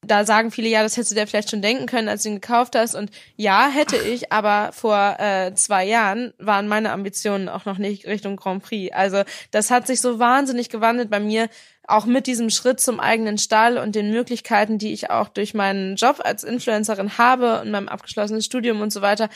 [0.01, 2.35] da sagen viele, ja, das hättest du dir vielleicht schon denken können, als du ihn
[2.35, 2.95] gekauft hast.
[2.95, 8.05] Und ja, hätte ich, aber vor äh, zwei Jahren waren meine Ambitionen auch noch nicht
[8.07, 8.93] Richtung Grand Prix.
[8.95, 11.49] Also das hat sich so wahnsinnig gewandelt bei mir,
[11.85, 15.95] auch mit diesem Schritt zum eigenen Stall und den Möglichkeiten, die ich auch durch meinen
[15.95, 19.29] Job als Influencerin habe und meinem abgeschlossenen Studium und so weiter,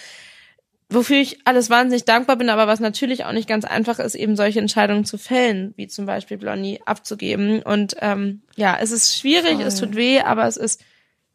[0.93, 4.35] wofür ich alles wahnsinnig dankbar bin, aber was natürlich auch nicht ganz einfach ist, eben
[4.35, 7.61] solche Entscheidungen zu fällen, wie zum Beispiel Blondie abzugeben.
[7.61, 9.63] Und ähm, ja, es ist schwierig, Voll.
[9.63, 10.83] es tut weh, aber es ist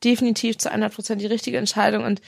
[0.05, 2.21] definitiv zu 100 Prozent die richtige Entscheidung und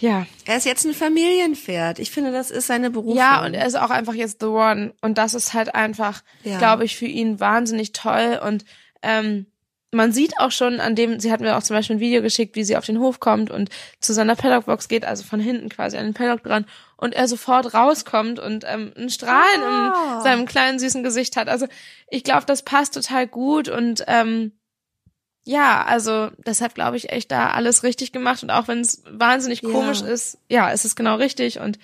[0.00, 0.26] ja.
[0.44, 1.98] Er ist jetzt ein Familienpferd.
[1.98, 3.16] Ich finde, das ist seine Berufung.
[3.16, 4.92] Ja, und er ist auch einfach jetzt the one.
[5.00, 6.58] Und das ist halt einfach, ja.
[6.58, 8.38] glaube ich, für ihn wahnsinnig toll.
[8.44, 8.64] Und
[9.02, 9.46] ähm,
[9.94, 12.56] man sieht auch schon an dem, sie hat mir auch zum Beispiel ein Video geschickt,
[12.56, 15.96] wie sie auf den Hof kommt und zu seiner Paddockbox geht, also von hinten quasi
[15.96, 20.16] an den Paddock dran und er sofort rauskommt und ähm, einen Strahlen oh.
[20.16, 21.48] in seinem kleinen süßen Gesicht hat.
[21.48, 21.66] Also
[22.08, 24.52] ich glaube, das passt total gut und ähm,
[25.44, 29.62] ja, also deshalb glaube ich echt da alles richtig gemacht und auch wenn es wahnsinnig
[29.62, 30.06] komisch ja.
[30.06, 31.78] ist, ja, es ist genau richtig und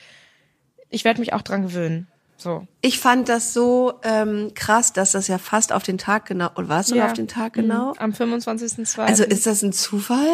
[0.89, 2.09] ich werde mich auch dran gewöhnen.
[2.41, 2.67] So.
[2.81, 6.69] Ich fand das so ähm, krass, dass das ja fast auf den Tag genau, und
[6.69, 7.07] war es ja.
[7.07, 7.91] auf den Tag genau?
[7.91, 7.99] Mhm.
[7.99, 8.99] Am 25.2.
[9.01, 10.27] Also ist das ein Zufall?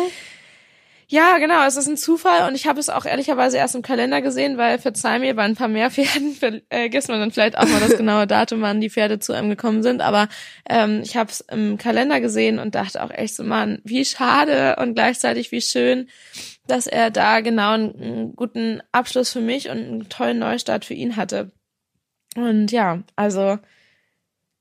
[1.09, 4.23] Ja, genau, es ist ein Zufall und ich habe es auch ehrlicherweise erst im Kalender
[4.23, 7.81] gesehen, weil verzeih mir, bei ein paar mehr Pferden vergisst man dann vielleicht auch mal
[7.81, 10.29] das genaue Datum, wann die Pferde zu einem gekommen sind, aber
[10.69, 14.77] ähm, ich habe es im Kalender gesehen und dachte auch echt so, Mann, wie schade
[14.81, 16.09] und gleichzeitig wie schön,
[16.67, 20.95] dass er da genau einen, einen guten Abschluss für mich und einen tollen Neustart für
[20.95, 21.53] ihn hatte.
[22.37, 23.59] Und ja, also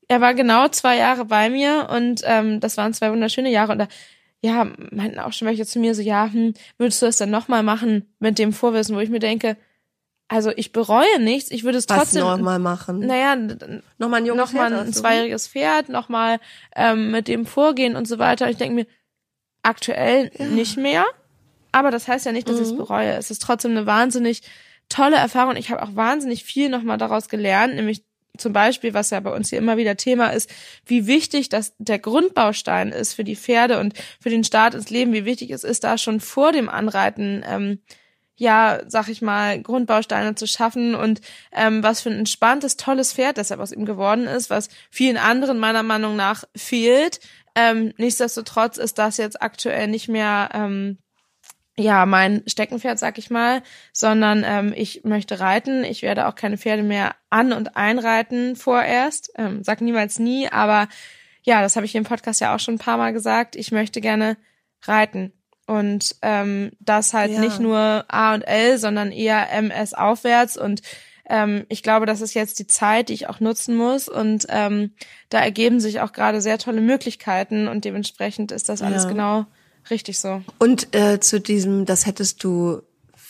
[0.08, 3.80] er war genau zwei Jahre bei mir und ähm, das waren zwei wunderschöne Jahre und
[3.80, 3.88] da
[4.42, 7.64] ja, meinten auch schon welche zu mir so, ja, hm, würdest du das dann nochmal
[7.64, 9.58] machen mit dem Vorwissen, wo ich mir denke,
[10.28, 13.00] also ich bereue nichts, ich würde es Was trotzdem nochmal machen.
[13.00, 13.36] Naja,
[13.98, 16.40] nochmal ein junges noch Pferd, ein zweijähriges Pferd, nochmal
[16.76, 18.50] ähm, mit dem vorgehen und so weiter.
[18.50, 18.88] Ich denke mir,
[19.64, 20.46] aktuell ja.
[20.46, 21.06] nicht mehr,
[21.72, 22.62] aber das heißt ja nicht, dass mhm.
[22.64, 23.14] ich es bereue.
[23.14, 24.42] Es ist trotzdem eine wahnsinnig
[24.90, 25.56] tolle Erfahrung.
[25.56, 28.04] Ich habe auch wahnsinnig viel nochmal daraus gelernt, nämlich
[28.38, 30.50] zum Beispiel, was ja bei uns hier immer wieder Thema ist,
[30.86, 35.14] wie wichtig das der Grundbaustein ist für die Pferde und für den Start ins Leben,
[35.14, 37.80] wie wichtig es ist, da schon vor dem Anreiten ähm,
[38.38, 41.22] ja, sag ich mal, Grundbausteine zu schaffen und
[41.54, 45.58] ähm, was für ein entspanntes, tolles Pferd deshalb aus ihm geworden ist, was vielen anderen
[45.58, 47.22] meiner Meinung nach fehlt.
[47.56, 50.98] Ähm, nichtsdestotrotz ist das jetzt aktuell nicht mehr ähm,
[51.78, 53.62] ja mein Steckenpferd, sag ich mal,
[53.92, 55.84] sondern ähm, ich möchte reiten.
[55.84, 59.32] Ich werde auch keine Pferde mehr an und einreiten vorerst.
[59.38, 60.88] Ähm, sag niemals nie, aber
[61.44, 63.56] ja, das habe ich im Podcast ja auch schon ein paar Mal gesagt.
[63.56, 64.38] Ich möchte gerne
[64.84, 65.34] reiten
[65.68, 67.40] und ähm, das halt ja.
[67.40, 70.82] nicht nur A und L, sondern eher MS aufwärts und
[71.28, 74.94] ähm, ich glaube, das ist jetzt die Zeit, die ich auch nutzen muss und ähm,
[75.30, 79.10] da ergeben sich auch gerade sehr tolle Möglichkeiten und dementsprechend ist das alles ja.
[79.10, 79.46] genau
[79.90, 80.42] Richtig so.
[80.60, 82.82] Und äh, zu diesem, das hättest du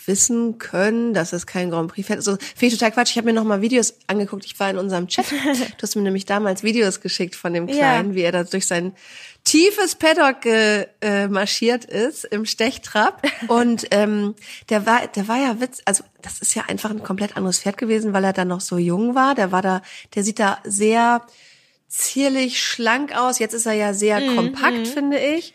[0.08, 2.20] wissen können, dass es kein Grand Prix fährt.
[2.20, 3.12] Also finde ich total Quatsch.
[3.12, 4.46] Ich habe mir noch mal Videos angeguckt.
[4.46, 5.26] Ich war in unserem Chat.
[5.78, 8.16] Du hast mir nämlich damals Videos geschickt von dem Kleinen, ja.
[8.16, 8.94] wie er da durch sein
[9.44, 13.22] tiefes Paddock äh, marschiert ist im Stechtrab.
[13.48, 14.36] Und ähm,
[14.70, 15.82] der war, der war ja witz.
[15.86, 18.78] Also das ist ja einfach ein komplett anderes Pferd gewesen, weil er da noch so
[18.78, 19.36] jung war.
[19.36, 19.82] Der war da,
[20.16, 21.26] der sieht da sehr
[21.88, 23.40] zierlich, schlank aus.
[23.40, 24.36] Jetzt ist er ja sehr mhm.
[24.36, 25.54] kompakt, finde ich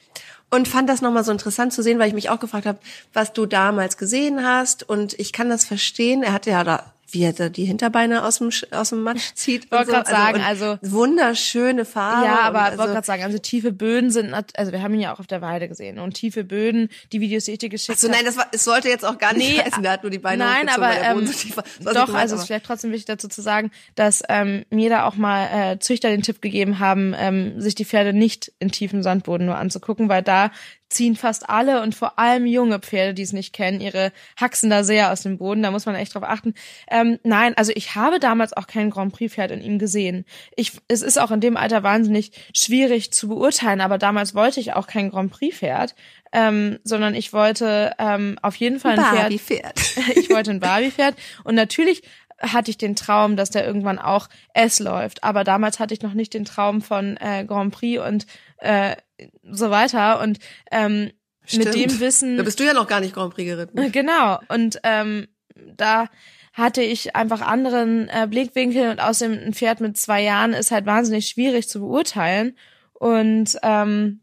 [0.50, 2.78] und fand das nochmal so interessant zu sehen, weil ich mich auch gefragt habe,
[3.12, 4.88] was du damals gesehen hast.
[4.88, 6.22] Und ich kann das verstehen.
[6.22, 9.66] Er hatte ja da wie er da die Hinterbeine aus dem aus dem Matsch zieht.
[9.66, 9.92] Ich wollte so.
[9.92, 12.26] gerade sagen, also, also, wunderschöne Farbe.
[12.26, 15.14] Ja, aber also, wollte gerade sagen, also tiefe Böden sind, also wir haben ihn ja
[15.14, 18.00] auch auf der Weide gesehen und tiefe Böden, die Videos, die ich dir geschickt habe.
[18.00, 20.10] So nein, das war, es sollte jetzt auch gar nicht nee, heißen, der hat nur
[20.10, 23.28] die Beine Nein, aber ähm, so tief, doch, also es ist vielleicht trotzdem wichtig dazu
[23.28, 27.60] zu sagen, dass ähm, mir da auch mal äh, Züchter den Tipp gegeben haben, ähm,
[27.60, 30.50] sich die Pferde nicht in tiefen Sandboden nur anzugucken, weil da
[30.90, 34.84] ziehen fast alle und vor allem junge Pferde, die es nicht kennen, ihre Haxen da
[34.84, 35.62] sehr aus dem Boden.
[35.62, 36.54] Da muss man echt drauf achten.
[36.90, 40.26] Ähm, nein, also ich habe damals auch kein Grand Prix Pferd in ihm gesehen.
[40.56, 44.74] Ich, es ist auch in dem Alter wahnsinnig schwierig zu beurteilen, aber damals wollte ich
[44.74, 45.94] auch kein Grand Prix Pferd.
[46.32, 49.80] Ähm, sondern ich wollte ähm, auf jeden Fall ein Barbie Pferd.
[49.80, 50.16] Pferd.
[50.16, 52.02] ich wollte ein Barbie-Pferd und natürlich
[52.40, 55.24] hatte ich den Traum, dass der irgendwann auch S läuft.
[55.24, 58.26] Aber damals hatte ich noch nicht den Traum von äh, Grand Prix und
[58.60, 58.96] äh,
[59.42, 60.20] so weiter.
[60.20, 60.38] Und
[60.70, 61.10] ähm,
[61.52, 62.36] mit dem Wissen.
[62.36, 63.92] Da bist du ja noch gar nicht Grand Prix geritten.
[63.92, 64.38] Genau.
[64.48, 65.28] Und ähm,
[65.76, 66.08] da
[66.52, 70.86] hatte ich einfach anderen äh, Blickwinkel und außerdem ein Pferd mit zwei Jahren ist halt
[70.86, 72.56] wahnsinnig schwierig zu beurteilen.
[72.92, 74.20] Und ähm,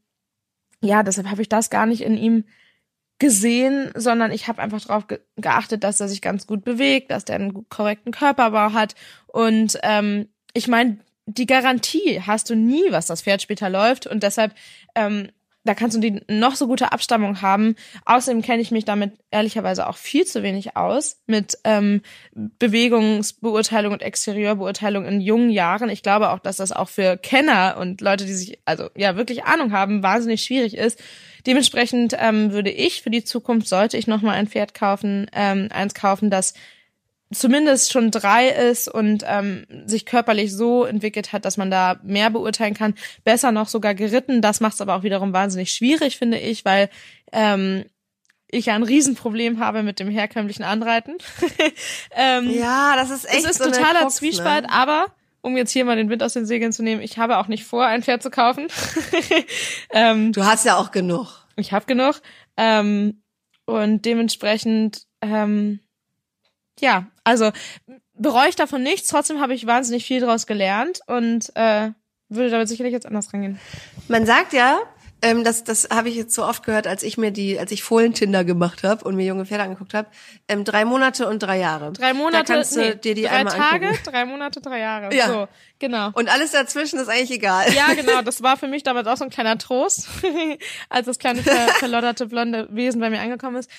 [0.81, 2.45] ja, deshalb habe ich das gar nicht in ihm
[3.19, 7.25] gesehen, sondern ich habe einfach darauf ge geachtet, dass er sich ganz gut bewegt, dass
[7.25, 8.93] der einen korrekten Körperbau hat.
[9.27, 14.07] Und ähm, ich meine, die Garantie hast du nie, was das Pferd später läuft.
[14.07, 14.53] Und deshalb,
[14.95, 15.27] ähm,
[15.65, 17.75] da kannst du die noch so gute Abstammung haben.
[18.05, 22.01] Außerdem kenne ich mich damit ehrlicherweise auch viel zu wenig aus mit ähm,
[22.33, 25.89] Bewegungsbeurteilung und Exterieurbeurteilung in jungen Jahren.
[25.89, 29.43] Ich glaube auch, dass das auch für Kenner und Leute, die sich also ja wirklich
[29.43, 31.03] Ahnung haben, wahnsinnig schwierig ist.
[31.45, 35.67] Dementsprechend ähm, würde ich für die Zukunft sollte ich noch mal ein Pferd kaufen, ähm,
[35.71, 36.53] eins kaufen, das
[37.33, 42.29] zumindest schon drei ist und ähm, sich körperlich so entwickelt hat, dass man da mehr
[42.29, 42.95] beurteilen kann.
[43.23, 44.41] Besser noch sogar geritten.
[44.41, 46.89] Das macht es aber auch wiederum wahnsinnig schwierig, finde ich, weil
[47.31, 47.85] ähm,
[48.49, 51.17] ich ja ein Riesenproblem habe mit dem herkömmlichen Anreiten.
[52.15, 54.71] ähm, Ja, das ist echt es ist so totaler Krux, Zwiespalt, Ne?
[54.71, 55.07] aber
[55.41, 57.63] um jetzt hier mal den Wind aus den Segeln zu nehmen, ich habe auch nicht
[57.65, 58.67] vor, ein Pferd zu kaufen.
[59.91, 61.45] ähm, Du hast ja auch genug.
[61.57, 62.21] ich habe genug.
[62.57, 63.21] Ähm,
[63.65, 65.79] und dementsprechend, ähm,
[66.79, 67.51] ja, also
[68.13, 69.09] bereue ich davon nichts.
[69.09, 71.91] Trotzdem habe ich wahnsinnig viel daraus gelernt und äh,
[72.29, 73.59] würde damit sicherlich jetzt anders rangehen.
[74.07, 74.79] Man sagt ja,
[75.21, 77.81] ähm, das, das habe ich jetzt so oft gehört, als ich mir die, als ich
[77.81, 80.07] Fohlen-Tinder gemacht habe und mir junge Pferde angeguckt habe,
[80.47, 81.91] ähm, drei Monate und drei Jahre.
[81.93, 84.03] Drei Monate, da kannst du nee, dir die drei einmal Tage, angucken.
[84.05, 85.15] drei Monate, drei Jahre.
[85.15, 85.27] Ja.
[85.27, 85.47] So,
[85.79, 86.11] genau.
[86.13, 87.73] Und alles dazwischen ist eigentlich egal.
[87.73, 90.07] Ja, genau, das war für mich damals auch so ein kleiner Trost,
[90.89, 93.71] als das kleine ver verlodderte blonde Wesen bei mir angekommen ist.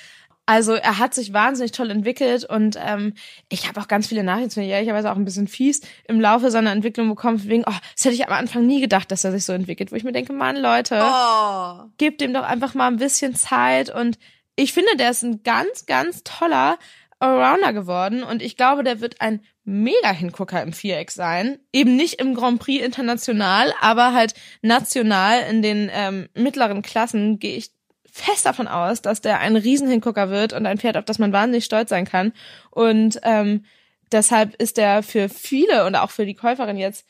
[0.49, 3.13] Also er hat sich wahnsinnig toll entwickelt und ähm,
[3.51, 6.73] ich habe auch ganz viele Nachrichten, von ehrlicherweise auch ein bisschen fies, im Laufe seiner
[6.73, 9.53] Entwicklung bekommen, wegen, oh, das hätte ich am Anfang nie gedacht, dass er sich so
[9.53, 11.91] entwickelt, wo ich mir denke, Mann, Leute, Oh.
[11.99, 14.19] gebt dem doch einfach mal ein bisschen Zeit und
[14.57, 16.79] ich finde, der ist ein ganz, ganz toller
[17.19, 21.59] Allrounder geworden und ich glaube, der wird ein mega Hingucker im Viereck sein.
[21.75, 24.33] Eben nicht im Grand Prix international, aber halt
[24.63, 27.73] national in den ähm, mittleren Klassen gehe ich
[28.21, 31.65] fest davon aus, dass der ein Riesenhingucker wird und ein Pferd, auf das man wahnsinnig
[31.65, 32.33] stolz sein kann.
[32.71, 33.65] Und ähm,
[34.13, 37.07] deshalb ist der für viele und auch für die Käuferin jetzt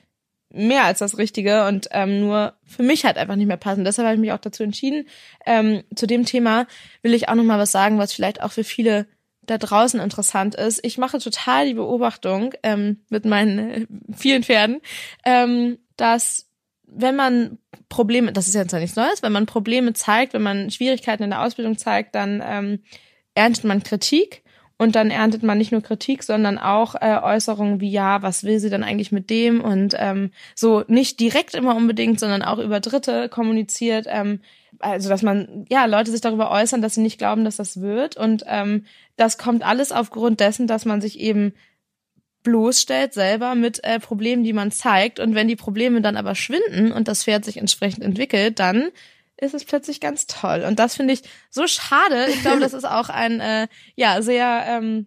[0.51, 3.85] mehr als das Richtige und ähm, nur für mich halt einfach nicht mehr passen.
[3.85, 5.07] Deshalb habe ich mich auch dazu entschieden.
[5.45, 6.67] Ähm, zu dem Thema
[7.03, 9.07] will ich auch noch mal was sagen, was vielleicht auch für viele
[9.43, 10.85] da draußen interessant ist.
[10.85, 14.81] Ich mache total die Beobachtung ähm, mit meinen äh, vielen Pferden,
[15.25, 16.47] ähm, dass
[16.87, 20.71] wenn man Probleme, das ist ja jetzt nichts Neues, wenn man Probleme zeigt, wenn man
[20.71, 22.81] Schwierigkeiten in der Ausbildung zeigt, dann ähm,
[23.35, 24.43] erntet man Kritik
[24.79, 28.61] und dann erntet man nicht nur Kritik, sondern auch äh, Äußerungen wie ja, was will
[28.61, 32.79] sie denn eigentlich mit dem und ähm, so nicht direkt immer unbedingt, sondern auch über
[32.81, 34.07] Dritte kommuniziert.
[34.09, 34.41] Ähm,
[34.79, 38.17] also dass man ja Leute sich darüber äußern, dass sie nicht glauben, dass das wird
[38.17, 38.85] und ähm,
[39.17, 41.55] das kommt alles aufgrund dessen, dass man sich eben
[42.43, 46.93] bloßstellt selber mit äh, Problemen, die man zeigt und wenn die Probleme dann aber schwinden
[46.93, 48.91] und das Pferd sich entsprechend entwickelt, dann
[49.37, 50.65] ist es plötzlich ganz toll.
[50.67, 52.27] Und das finde ich so schade.
[52.29, 55.07] Ich glaube, das ist auch ein äh, ja sehr ähm,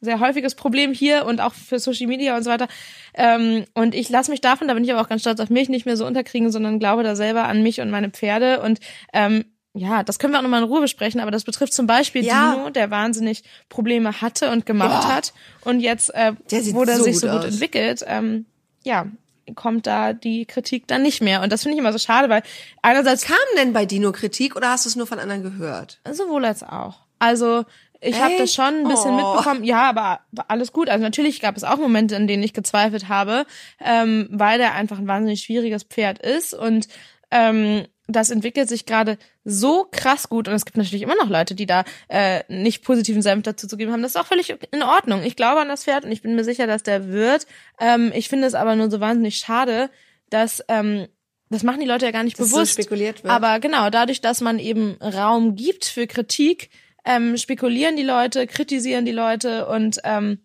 [0.00, 2.68] sehr häufiges Problem hier und auch für Social Media und so weiter.
[3.14, 5.68] Ähm, und ich lasse mich davon, da bin ich aber auch ganz stolz auf mich,
[5.68, 8.60] nicht mehr so unterkriegen, sondern glaube da selber an mich und meine Pferde.
[8.62, 8.80] Und
[9.12, 12.24] ähm, ja, das können wir auch nochmal in Ruhe besprechen, aber das betrifft zum Beispiel
[12.24, 12.54] Ja.
[12.54, 15.14] Dino, der wahnsinnig Probleme hatte und gemacht Boah.
[15.14, 15.32] hat.
[15.64, 16.32] Und jetzt, äh,
[16.72, 17.44] wo der so sich so gut aus.
[17.44, 18.46] entwickelt, ähm,
[18.82, 19.06] ja,
[19.54, 21.42] kommt da die Kritik dann nicht mehr.
[21.42, 22.42] Und das finde ich immer so schade, weil
[22.82, 25.98] einerseits Kam denn bei Dino Kritik oder hast du es nur von anderen gehört?
[26.10, 26.98] Sowohl als auch.
[27.18, 27.64] Also
[28.00, 29.34] ich habe das schon ein bisschen Oh.
[29.34, 29.62] mitbekommen.
[29.64, 30.88] Ja, aber alles gut.
[30.88, 33.44] Also natürlich gab es auch Momente, in denen ich gezweifelt habe,
[33.84, 36.88] ähm, weil der einfach ein wahnsinnig schwieriges Pferd ist und
[37.30, 37.84] ähm,
[38.16, 41.66] das entwickelt sich gerade so krass gut und es gibt natürlich immer noch Leute, die
[41.66, 44.02] da äh, nicht positiven Senf dazu zu geben haben.
[44.02, 45.22] Das ist auch völlig in Ordnung.
[45.22, 47.46] Ich glaube an das Pferd und ich bin mir sicher, dass der wird.
[47.78, 49.90] Ähm, ich finde es aber nur so wahnsinnig schade,
[50.30, 51.06] dass ähm,
[51.50, 52.72] das machen die Leute ja gar nicht Dass so bewusst.
[52.74, 53.32] spekuliert wird.
[53.32, 56.70] Aber genau, dadurch, dass man eben Raum gibt für Kritik,
[57.04, 60.38] ähm, spekulieren die Leute, kritisieren die Leute und ähm,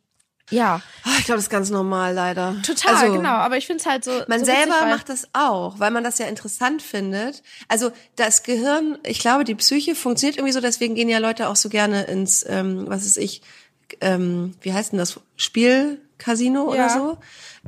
[0.51, 0.81] Ja.
[1.05, 2.55] Oh, ich glaube, das ist ganz normal leider.
[2.61, 3.29] Total, also, genau.
[3.29, 4.11] Aber ich finde es halt so.
[4.27, 7.41] Man so selber witzig, macht das auch, weil man das ja interessant findet.
[7.67, 11.55] Also das Gehirn, ich glaube, die Psyche funktioniert irgendwie so, deswegen gehen ja Leute auch
[11.55, 13.41] so gerne ins, ähm, was ist ich,
[14.01, 16.85] ähm, wie heißt denn das, Spielcasino Ja.
[16.85, 17.17] oder so.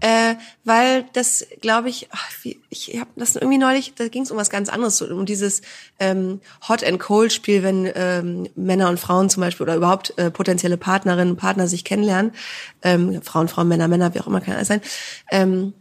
[0.02, 4.32] Äh, weil das, glaube ich, ach, wie, ich habe das irgendwie neulich, da ging es
[4.32, 5.62] um was ganz anderes, so um dieses
[6.00, 10.30] ähm, Hot and Cold Spiel, wenn ähm, Männer und Frauen zum Beispiel oder überhaupt äh,
[10.30, 12.32] potenzielle Partnerinnen und Partner sich kennenlernen,
[12.84, 14.82] ähm, Frauen, Frauen, Männer, Männer, wie auch immer kann alles sein.
[15.32, 15.74] Ähm,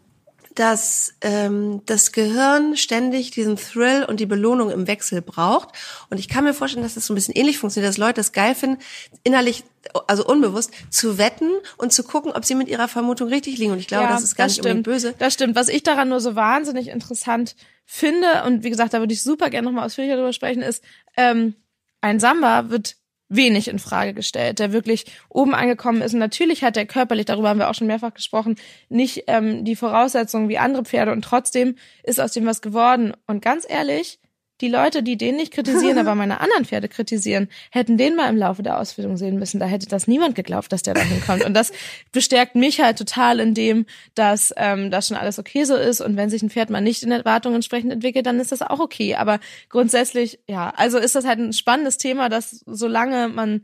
[0.56, 5.68] dass ähm, das Gehirn ständig diesen Thrill und die Belohnung im Wechsel braucht.
[6.10, 8.32] Und ich kann mir vorstellen, dass das so ein bisschen ähnlich funktioniert, dass Leute das
[8.32, 8.78] geil finden,
[9.22, 9.64] innerlich,
[10.06, 13.72] also unbewusst, zu wetten und zu gucken, ob sie mit ihrer Vermutung richtig liegen.
[13.72, 14.66] Und ich glaube, das ist gar nicht stimmt.
[14.66, 15.14] unbedingt böse.
[15.18, 15.54] Das stimmt.
[15.54, 19.50] Was ich daran nur so wahnsinnig interessant finde, und wie gesagt, da würde ich super
[19.50, 20.82] gerne nochmal ausführlicher drüber sprechen, ist,
[21.16, 21.54] ähm,
[22.00, 22.96] ein Samba wird
[23.28, 26.14] wenig in Frage gestellt, der wirklich oben angekommen ist.
[26.14, 28.56] Und natürlich hat der körperlich, darüber haben wir auch schon mehrfach gesprochen,
[28.88, 33.12] nicht ähm, die Voraussetzungen wie andere Pferde und trotzdem ist aus dem was geworden.
[33.26, 34.18] Und ganz ehrlich,
[34.60, 38.36] die Leute, die den nicht kritisieren, aber meine anderen Pferde kritisieren, hätten den mal im
[38.36, 39.60] Laufe der Ausbildung sehen müssen.
[39.60, 41.44] Da hätte das niemand geglaubt, dass der da hinkommt.
[41.44, 41.72] Und das
[42.12, 46.00] bestärkt mich halt total in dem, dass ähm, das schon alles okay so ist.
[46.00, 48.80] Und wenn sich ein Pferd mal nicht in Erwartungen entsprechend entwickelt, dann ist das auch
[48.80, 49.16] okay.
[49.16, 53.62] Aber grundsätzlich, ja, also ist das halt ein spannendes Thema, dass solange man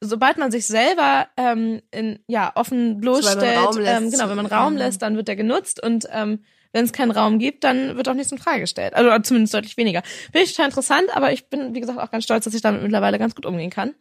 [0.00, 5.02] sobald man sich selber ähm, in ja offen bloßstellt, ähm, genau, wenn man Raum lässt,
[5.02, 6.40] dann wird der genutzt und ähm,
[6.74, 8.94] wenn es keinen Raum gibt, dann wird auch nichts in Frage gestellt.
[8.94, 10.02] Also zumindest deutlich weniger.
[10.32, 12.82] Finde ich total interessant, aber ich bin, wie gesagt, auch ganz stolz, dass ich damit
[12.82, 13.94] mittlerweile ganz gut umgehen kann.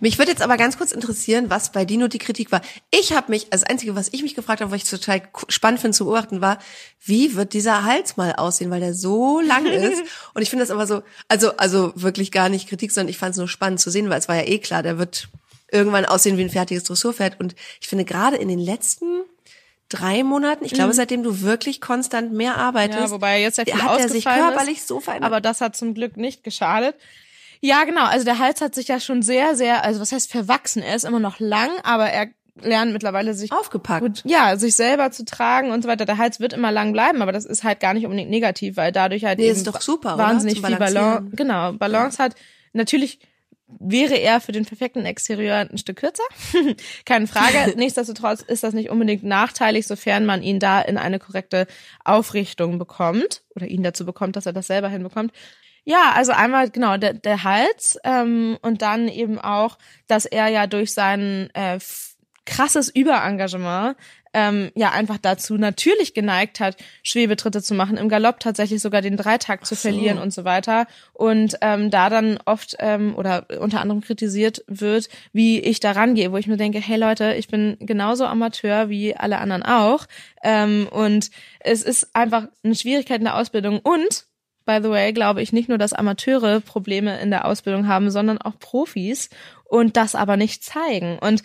[0.00, 2.62] Mich würde jetzt aber ganz kurz interessieren, was bei Dino die Kritik war.
[2.90, 5.80] Ich habe mich, also das Einzige, was ich mich gefragt habe, was ich total spannend
[5.80, 6.58] finde zu beobachten, war,
[7.04, 10.02] wie wird dieser Hals mal aussehen, weil der so lang ist.
[10.34, 13.32] Und ich finde das aber so, also also wirklich gar nicht Kritik, sondern ich fand
[13.32, 15.28] es nur spannend zu sehen, weil es war ja eh klar, der wird
[15.70, 17.38] irgendwann aussehen wie ein fertiges Dressurpferd.
[17.38, 19.22] Und ich finde gerade in den letzten
[19.92, 23.04] drei Monaten, ich glaube, seitdem du wirklich konstant mehr arbeitest, Mhm.
[23.06, 25.26] Ja, wobei jetzt ja viel hat er sich körperlich ist, so verändert.
[25.26, 26.94] aber das hat zum Glück nicht geschadet.
[27.60, 28.04] Ja, genau.
[28.04, 30.82] Also der Hals hat sich ja schon sehr, sehr, also was heißt verwachsen?
[30.82, 32.28] Er ist immer noch lang, aber er
[32.60, 34.02] lernt mittlerweile sich aufgepackt.
[34.02, 36.04] gut, ja, sich selber zu tragen und so weiter.
[36.04, 38.92] Der Hals wird immer lang bleiben, aber das ist halt gar nicht unbedingt negativ, weil
[38.92, 42.34] dadurch halt Nee, eben super, wahnsinnig viel Balance, genau, Balance hat.
[42.74, 43.20] Natürlich
[43.78, 46.24] wäre er für den perfekten Exterieur ein Stück kürzer.
[47.04, 47.72] Keine Frage.
[47.76, 51.66] Nichtsdestotrotz ist das nicht unbedingt nachteilig, sofern man ihn da in eine korrekte
[52.04, 55.32] Aufrichtung bekommt oder ihn dazu bekommt, dass er das selber hinbekommt.
[55.84, 60.66] Ja, also einmal genau der, der Hals ähm, und dann eben auch, dass er ja
[60.66, 61.78] durch sein äh,
[62.46, 63.96] krasses Überengagement
[64.34, 69.16] ähm, ja einfach dazu natürlich geneigt hat, Schwebetritte zu machen, im Galopp tatsächlich sogar den
[69.16, 70.86] Dreitakt zu verlieren und so weiter.
[71.12, 76.32] Und ähm, da dann oft ähm, oder unter anderem kritisiert wird, wie ich da rangehe,
[76.32, 80.06] wo ich mir denke, hey Leute, ich bin genauso Amateur wie alle anderen auch.
[80.42, 84.26] Ähm, und es ist einfach eine Schwierigkeit in der Ausbildung und
[84.64, 88.38] By the way, glaube ich nicht nur, dass Amateure Probleme in der Ausbildung haben, sondern
[88.38, 89.28] auch Profis
[89.64, 91.18] und das aber nicht zeigen.
[91.18, 91.42] Und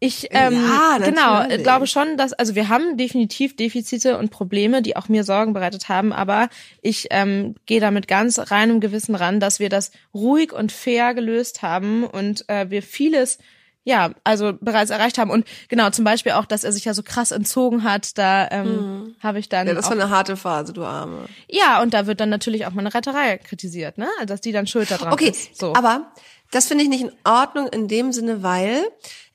[0.00, 1.62] ich ähm, Ja, genau natürlich.
[1.64, 5.88] glaube schon, dass also wir haben definitiv Defizite und Probleme, die auch mir Sorgen bereitet
[5.88, 6.48] haben, aber
[6.82, 11.62] ich ähm, gehe damit ganz reinem Gewissen ran, dass wir das ruhig und fair gelöst
[11.62, 13.38] haben und äh, wir vieles
[13.84, 15.30] ja, also bereits erreicht haben.
[15.30, 19.14] Und genau, zum Beispiel auch, dass er sich ja so krass entzogen hat, da ähm,
[19.22, 19.68] habe ich dann Mhm.
[19.68, 21.24] ja, das war eine harte Phase, du Arme.
[21.48, 24.08] ja, und da wird dann natürlich auch meine Retterei kritisiert, ne?
[24.26, 25.56] Dass die dann schuld daran Okay, ist.
[25.58, 25.74] So.
[25.74, 26.12] aber
[26.50, 28.82] das finde ich nicht in Ordnung in dem Sinne, weil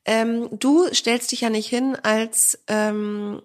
[0.05, 3.41] ähm, du stellst dich ja nicht hin als ähm,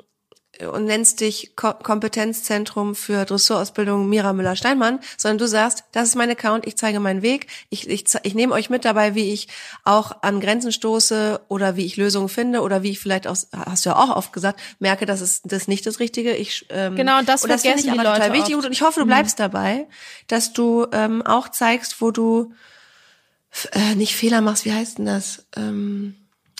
[0.66, 6.30] und nennst dich Ko Kompetenzzentrum für Dressurausbildung Mira Müller-Steinmann, sondern du sagst, das ist mein
[6.30, 9.48] Account, ich zeige meinen Weg, ich, ich, ich nehme euch mit dabei, wie ich
[9.84, 13.86] auch an Grenzen stoße oder wie ich Lösungen finde oder wie ich vielleicht auch, hast
[13.86, 16.34] du ja auch oft gesagt, merke, das ist das nicht das Richtige.
[16.34, 18.66] Ich, ähm, Genau, das und das finde ich aber total Leute wichtig oft.
[18.66, 19.86] und ich hoffe, du bleibst dabei,
[20.26, 22.52] dass du ähm, auch zeigst, wo du
[23.72, 25.46] äh, nicht Fehler machst, wie heißt denn das?
[25.56, 26.16] Ähm,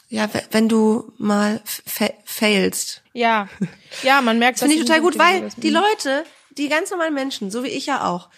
[0.08, 3.02] ja, wenn du mal fa failst.
[3.12, 3.48] ja.
[4.02, 6.24] Ja, man merkt finde ich total gut, weil die Leute,
[6.56, 8.28] die ganz normalen Menschen, so wie ich ja auch,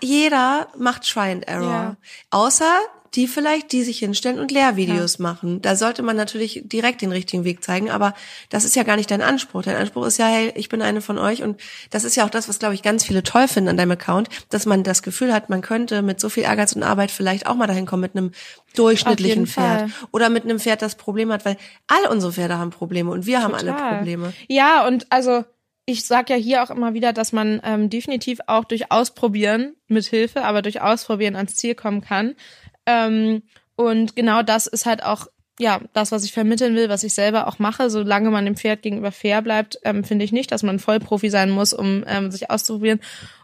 [0.00, 1.70] jeder macht Try and Error.
[1.70, 1.96] Ja.
[2.30, 2.80] Außer
[3.14, 5.60] die vielleicht, die sich hinstellen und Lehrvideos machen.
[5.60, 8.14] Da sollte man natürlich direkt den richtigen Weg zeigen, aber
[8.48, 9.62] das ist ja gar nicht dein Anspruch.
[9.62, 12.30] Dein Anspruch ist ja, hey, ich bin eine von euch und das ist ja auch
[12.30, 15.32] das, was, glaube ich, ganz viele toll finden an deinem Account, dass man das Gefühl
[15.32, 18.16] hat, man könnte mit so viel Ehrgeiz und Arbeit vielleicht auch mal dahin kommen mit
[18.16, 18.32] einem
[18.74, 20.08] durchschnittlichen Pferd Fall.
[20.12, 23.42] oder mit einem Pferd, das Probleme hat, weil alle unsere Pferde haben Probleme und wir
[23.42, 23.96] haben alle Total.
[23.96, 24.32] Probleme.
[24.48, 25.44] Ja, und also
[25.84, 30.06] ich sag ja hier auch immer wieder, dass man ähm, definitiv auch durch Ausprobieren mit
[30.06, 32.34] Hilfe, aber durch Ausprobieren ans Ziel kommen kann.
[32.86, 33.42] Ähm,
[33.76, 35.26] und genau das ist halt auch
[35.58, 38.82] ja, das, was ich vermitteln will, was ich selber auch mache, solange man dem Pferd
[38.82, 42.50] gegenüber fair bleibt, ähm, finde ich nicht, dass man Vollprofi sein muss, um ähm, sich
[42.50, 43.00] auszuprobieren.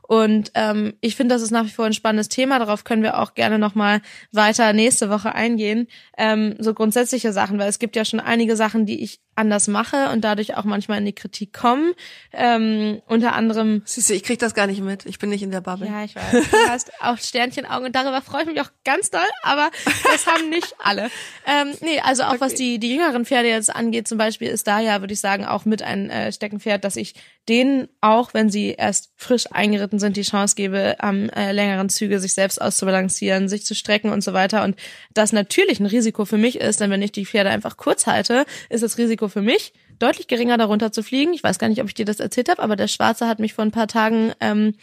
[0.08, 2.58] Und ähm, ich finde, das ist nach wie vor ein spannendes Thema.
[2.58, 4.00] Darauf können wir auch gerne nochmal
[4.32, 5.86] weiter nächste Woche eingehen.
[6.16, 10.08] Ähm, so grundsätzliche Sachen, weil es gibt ja schon einige Sachen, die ich anders mache
[10.08, 11.92] und dadurch auch manchmal in die Kritik kommen.
[12.32, 13.82] Ähm, unter anderem.
[13.84, 15.04] Siehst du, ich krieg das gar nicht mit.
[15.04, 15.86] Ich bin nicht in der Bubble.
[15.86, 16.32] Ja, ich weiß.
[16.32, 19.70] Du hast auch Sternchenaugen und darüber freue ich mich auch ganz doll, aber
[20.04, 21.10] das haben nicht alle.
[21.46, 22.40] Ähm, nee, also auch okay.
[22.40, 25.44] was die, die jüngeren Pferde jetzt angeht, zum Beispiel ist da ja, würde ich sagen,
[25.44, 27.14] auch mit ein äh, Steckenpferd, dass ich
[27.48, 32.20] denen auch, wenn sie erst frisch eingeritten sind, die Chance gebe, am äh, längeren Züge
[32.20, 34.64] sich selbst auszubalancieren, sich zu strecken und so weiter.
[34.64, 34.76] Und
[35.14, 38.44] das natürlich ein Risiko für mich ist, denn wenn ich die Pferde einfach kurz halte,
[38.68, 41.32] ist das Risiko für mich deutlich geringer, darunter zu fliegen.
[41.34, 43.54] Ich weiß gar nicht, ob ich dir das erzählt habe, aber der Schwarze hat mich
[43.54, 44.74] vor ein paar Tagen ähm,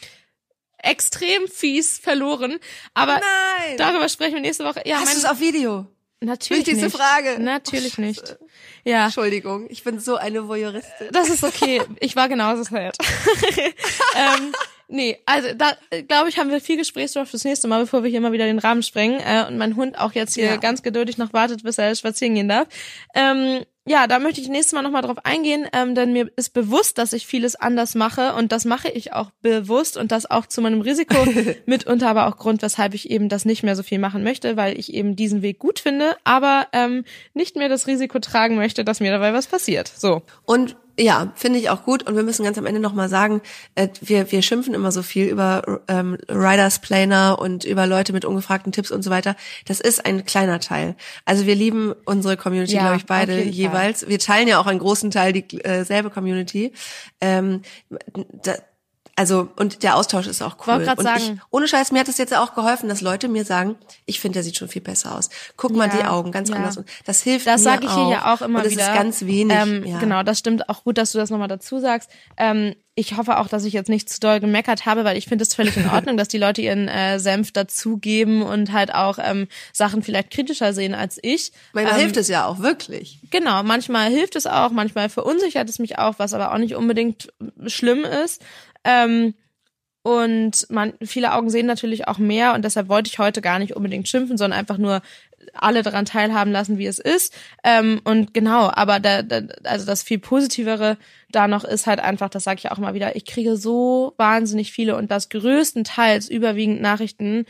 [0.77, 2.57] extrem fies verloren.
[2.93, 3.77] Aber Nein.
[3.77, 4.81] darüber sprechen wir nächste Woche.
[4.85, 5.87] Ja, Hast es auf Video?
[6.25, 6.97] Natürlich Wichtigste nicht.
[6.97, 7.39] Frage.
[7.39, 8.37] Natürlich nicht.
[8.83, 9.05] Ja.
[9.05, 11.07] Entschuldigung, ich bin so eine Voyeuristin.
[11.11, 11.81] Das ist okay.
[11.99, 12.97] Ich war genauso sad.
[14.15, 14.53] ähm,
[14.87, 15.73] nee, also da
[16.07, 18.59] glaube ich, haben wir viel Gesprächsstoff fürs nächste Mal, bevor wir hier mal wieder den
[18.59, 20.57] Rahmen sprengen äh, und mein Hund auch jetzt hier ja.
[20.57, 22.67] ganz geduldig noch wartet, bis er spazieren gehen darf.
[23.13, 26.97] Ähm, ja, da möchte ich nächstes Mal nochmal drauf eingehen, ähm, denn mir ist bewusst,
[26.97, 30.61] dass ich vieles anders mache und das mache ich auch bewusst und das auch zu
[30.61, 31.15] meinem Risiko
[31.67, 34.77] mitunter, aber auch Grund, weshalb ich eben das nicht mehr so viel machen möchte, weil
[34.79, 37.05] ich eben diesen Weg gut finde, aber ähm,
[37.35, 39.87] nicht mehr das Risiko tragen möchte, dass mir dabei was passiert.
[39.95, 40.23] So.
[40.45, 42.03] Und ja, finde ich auch gut.
[42.03, 43.41] Und wir müssen ganz am Ende nochmal sagen,
[43.75, 48.25] äh, wir, wir schimpfen immer so viel über ähm, Riders Planer und über Leute mit
[48.25, 49.35] ungefragten Tipps und so weiter.
[49.65, 50.95] Das ist ein kleiner Teil.
[51.25, 54.01] Also wir lieben unsere Community, ja, glaube ich, beide jeweils.
[54.01, 54.09] Fall.
[54.09, 56.71] Wir teilen ja auch einen großen Teil dieselbe äh, Community.
[57.21, 57.61] Ähm,
[58.43, 58.55] da,
[59.17, 60.73] also, und der Austausch ist auch cool.
[60.73, 61.21] und sagen.
[61.23, 64.35] Ich, ohne Scheiß, mir hat es jetzt auch geholfen, dass Leute mir sagen, ich finde,
[64.35, 65.29] der sieht schon viel besser aus.
[65.55, 66.57] Guck mal die Augen, ganz ja.
[66.57, 66.75] anders.
[66.75, 68.81] Und das hilft das mir sage ich hier ja auch immer und wieder.
[68.81, 69.57] Das ist ganz wenig.
[69.57, 69.99] Ähm, ja.
[69.99, 72.09] Genau, das stimmt auch gut, dass du das nochmal dazu sagst.
[72.35, 75.43] Ähm, ich hoffe auch, dass ich jetzt nicht zu doll gemeckert habe, weil ich finde
[75.43, 79.47] es völlig in Ordnung, dass die Leute ihren äh, Senf dazugeben und halt auch ähm,
[79.71, 81.53] Sachen vielleicht kritischer sehen als ich.
[81.71, 83.19] Manchmal ähm, hilft es ja auch wirklich.
[83.31, 87.29] Genau, manchmal hilft es auch, manchmal verunsichert es mich auch, was aber auch nicht unbedingt
[87.67, 88.41] schlimm ist.
[88.85, 89.33] Ähm,
[90.03, 93.75] und man, viele Augen sehen natürlich auch mehr und deshalb wollte ich heute gar nicht
[93.75, 95.01] unbedingt schimpfen, sondern einfach nur
[95.53, 97.33] alle daran teilhaben lassen, wie es ist.
[97.63, 100.97] Ähm, und genau, aber da, da, also das viel positivere
[101.31, 104.71] da noch ist halt einfach, das sage ich auch mal wieder, ich kriege so wahnsinnig
[104.71, 107.45] viele und das größtenteils überwiegend Nachrichten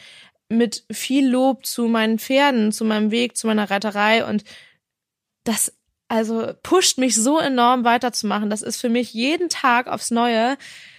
[0.48, 4.46] mit viel Lob zu meinen Pferden, zu meinem Weg, zu meiner Reiterei und
[5.44, 5.74] das
[6.08, 8.50] also pusht mich so enorm weiterzumachen.
[8.50, 10.58] Das ist für mich jeden Tag aufs Neue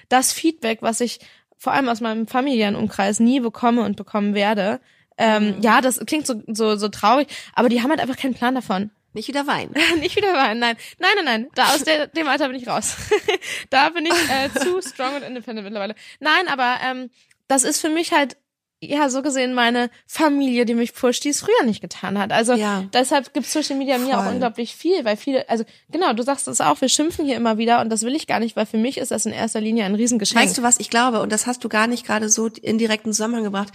[0.09, 1.21] das Feedback, was ich
[1.57, 4.81] vor allem aus meinem familiären Umkreis nie bekomme und bekommen werde.
[5.19, 5.63] Ähm, mhm.
[5.63, 8.91] Ja, das klingt so, so, so traurig, aber die haben halt einfach keinen Plan davon.
[9.15, 9.73] Nicht wieder weinen.
[10.01, 10.77] nicht wieder weinen, nein.
[10.99, 11.49] Nein, nein, nein.
[11.55, 12.97] Da aus der, dem Alter bin ich raus.
[13.71, 15.95] da bin ich äh, zu strong und independent mittlerweile.
[16.21, 17.09] Nein, aber ähm,
[17.49, 18.37] das ist für mich halt
[18.81, 22.31] ja, so gesehen meine Familie, die mich pusht, die es früher nicht getan hat.
[22.31, 22.85] Also ja.
[22.93, 24.07] deshalb gibt Social Media Voll.
[24.07, 27.37] mir auch unglaublich viel, weil viele, also genau, du sagst es auch, wir schimpfen hier
[27.37, 29.63] immer wieder und das will ich gar nicht, weil für mich ist das in erster
[29.63, 30.43] Linie ein Riesengeschenk.
[30.43, 33.15] Weißt du, was ich glaube, und das hast du gar nicht gerade so in direkten
[33.15, 33.73] Zusammenhang gebracht.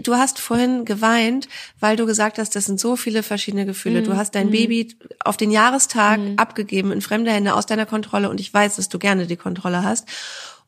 [0.00, 1.48] Du hast vorhin geweint,
[1.80, 4.02] weil du gesagt hast, das sind so viele verschiedene Gefühle.
[4.02, 4.04] Mhm.
[4.04, 4.52] Du hast dein mhm.
[4.52, 4.94] Baby
[5.24, 6.34] auf den Jahrestag mhm.
[6.36, 9.82] abgegeben in fremde Hände aus deiner Kontrolle und ich weiß, dass du gerne die Kontrolle
[9.82, 10.06] hast.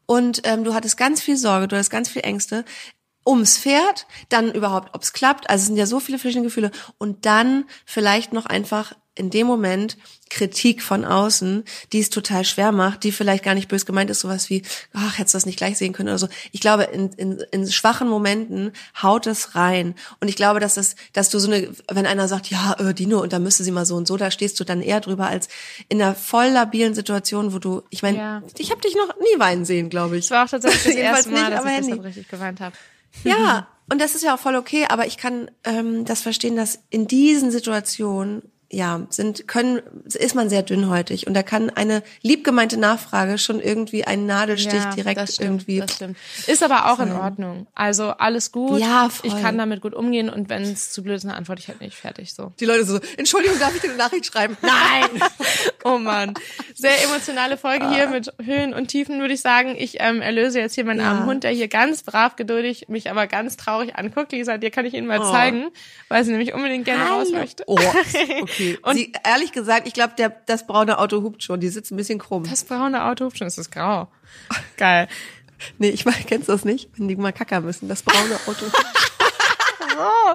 [0.06, 2.64] Und ähm, du hattest ganz viel Sorge, du hattest ganz viel Ängste
[3.26, 5.48] ums Pferd, dann überhaupt, ob es klappt.
[5.48, 6.70] Also es sind ja so viele verschiedene Gefühle.
[6.98, 9.96] Und dann vielleicht noch einfach in dem Moment
[10.28, 11.62] Kritik von außen,
[11.92, 14.62] die es total schwer macht, die vielleicht gar nicht bös gemeint ist, sowas wie,
[14.92, 16.28] ach, hättest du das nicht gleich sehen können oder so.
[16.50, 19.94] Ich glaube, in, in, in schwachen Momenten haut es rein.
[20.18, 23.20] Und ich glaube, dass das, dass du so eine, wenn einer sagt, ja, äh, Dino,
[23.20, 25.48] und da müsste sie mal so und so, da stehst du dann eher drüber als
[25.88, 28.42] in einer voll labilen Situation, wo du, ich meine, ja.
[28.58, 30.26] ich habe dich noch nie weinen sehen, glaube ich.
[30.26, 31.92] Das war auch tatsächlich das erste Mal, nicht, dass ich Handy.
[32.00, 32.74] richtig geweint habe.
[33.22, 36.82] Ja, und das ist ja auch voll okay, aber ich kann ähm, das verstehen, dass
[36.90, 42.76] in diesen Situationen ja, sind, können, ist man sehr dünnhäutig und da kann eine liebgemeinte
[42.76, 45.80] Nachfrage schon irgendwie einen Nadelstich ja, direkt das stimmt, irgendwie.
[45.80, 46.16] Das stimmt.
[46.46, 47.66] Ist aber auch in Ordnung.
[47.74, 48.80] Also alles gut.
[48.80, 49.30] Ja, voll.
[49.30, 51.80] Ich kann damit gut umgehen und wenn es zu blöd ist, dann antworte ich halt
[51.80, 52.52] nicht fertig so.
[52.60, 54.56] Die Leute so, Entschuldigung, darf ich dir eine Nachricht schreiben?
[54.62, 55.22] Nein!
[55.84, 56.34] oh man.
[56.74, 59.76] Sehr emotionale Folge hier mit Höhen und Tiefen, würde ich sagen.
[59.76, 61.10] Ich ähm, erlöse jetzt hier meinen ja.
[61.10, 64.32] armen Hund, der hier ganz brav geduldig mich aber ganz traurig anguckt.
[64.32, 65.30] Lisa, dir kann ich ihn mal oh.
[65.30, 65.68] zeigen,
[66.08, 67.18] weil sie nämlich unbedingt gerne Hallo.
[67.18, 67.64] raus möchte.
[67.66, 67.78] Oh,
[68.40, 68.44] okay.
[68.82, 70.14] Und Sie, ehrlich gesagt, ich glaube,
[70.46, 71.60] das braune Auto hupt schon.
[71.60, 72.44] Die sitzt ein bisschen krumm.
[72.48, 73.46] Das braune Auto hupt schon.
[73.46, 74.08] Es ist grau.
[74.76, 75.08] Geil.
[75.78, 76.90] nee, ich meine, kennst du das nicht?
[76.96, 78.66] Wenn die mal kacker müssen, das braune Auto.
[79.96, 80.34] Oh,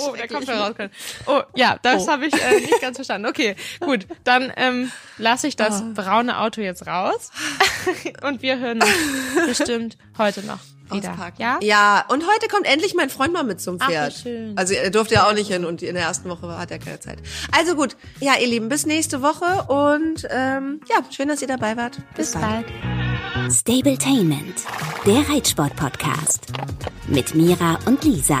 [0.00, 0.92] oh der Kopfhörer rauskommt.
[1.24, 2.08] Oh, ja, das Oh.
[2.08, 3.26] habe ich äh, nicht ganz verstanden.
[3.26, 4.06] Okay, gut.
[4.24, 7.30] Dann ähm, lasse ich das braune Auto jetzt raus.
[8.22, 10.58] Und wir hören uns bestimmt heute noch
[10.92, 11.10] wieder.
[11.12, 11.40] Auspacken.
[11.40, 11.58] Ja?
[11.62, 14.12] Ja, und heute kommt endlich mein Freund mal mit zum Ach, Pferd.
[14.12, 14.52] schön.
[14.56, 17.00] Also er durfte ja auch nicht hin und in der ersten Woche hat er keine
[17.00, 17.18] Zeit.
[17.56, 21.76] Also gut, ja, ihr Lieben, bis nächste Woche und ähm, ja, schön, dass ihr dabei
[21.76, 21.98] wart.
[22.16, 22.66] Bis bald.
[23.50, 24.62] Stabletainment,
[25.06, 26.46] der Reitsport-Podcast.
[27.06, 28.40] Mit Mira und Lisa.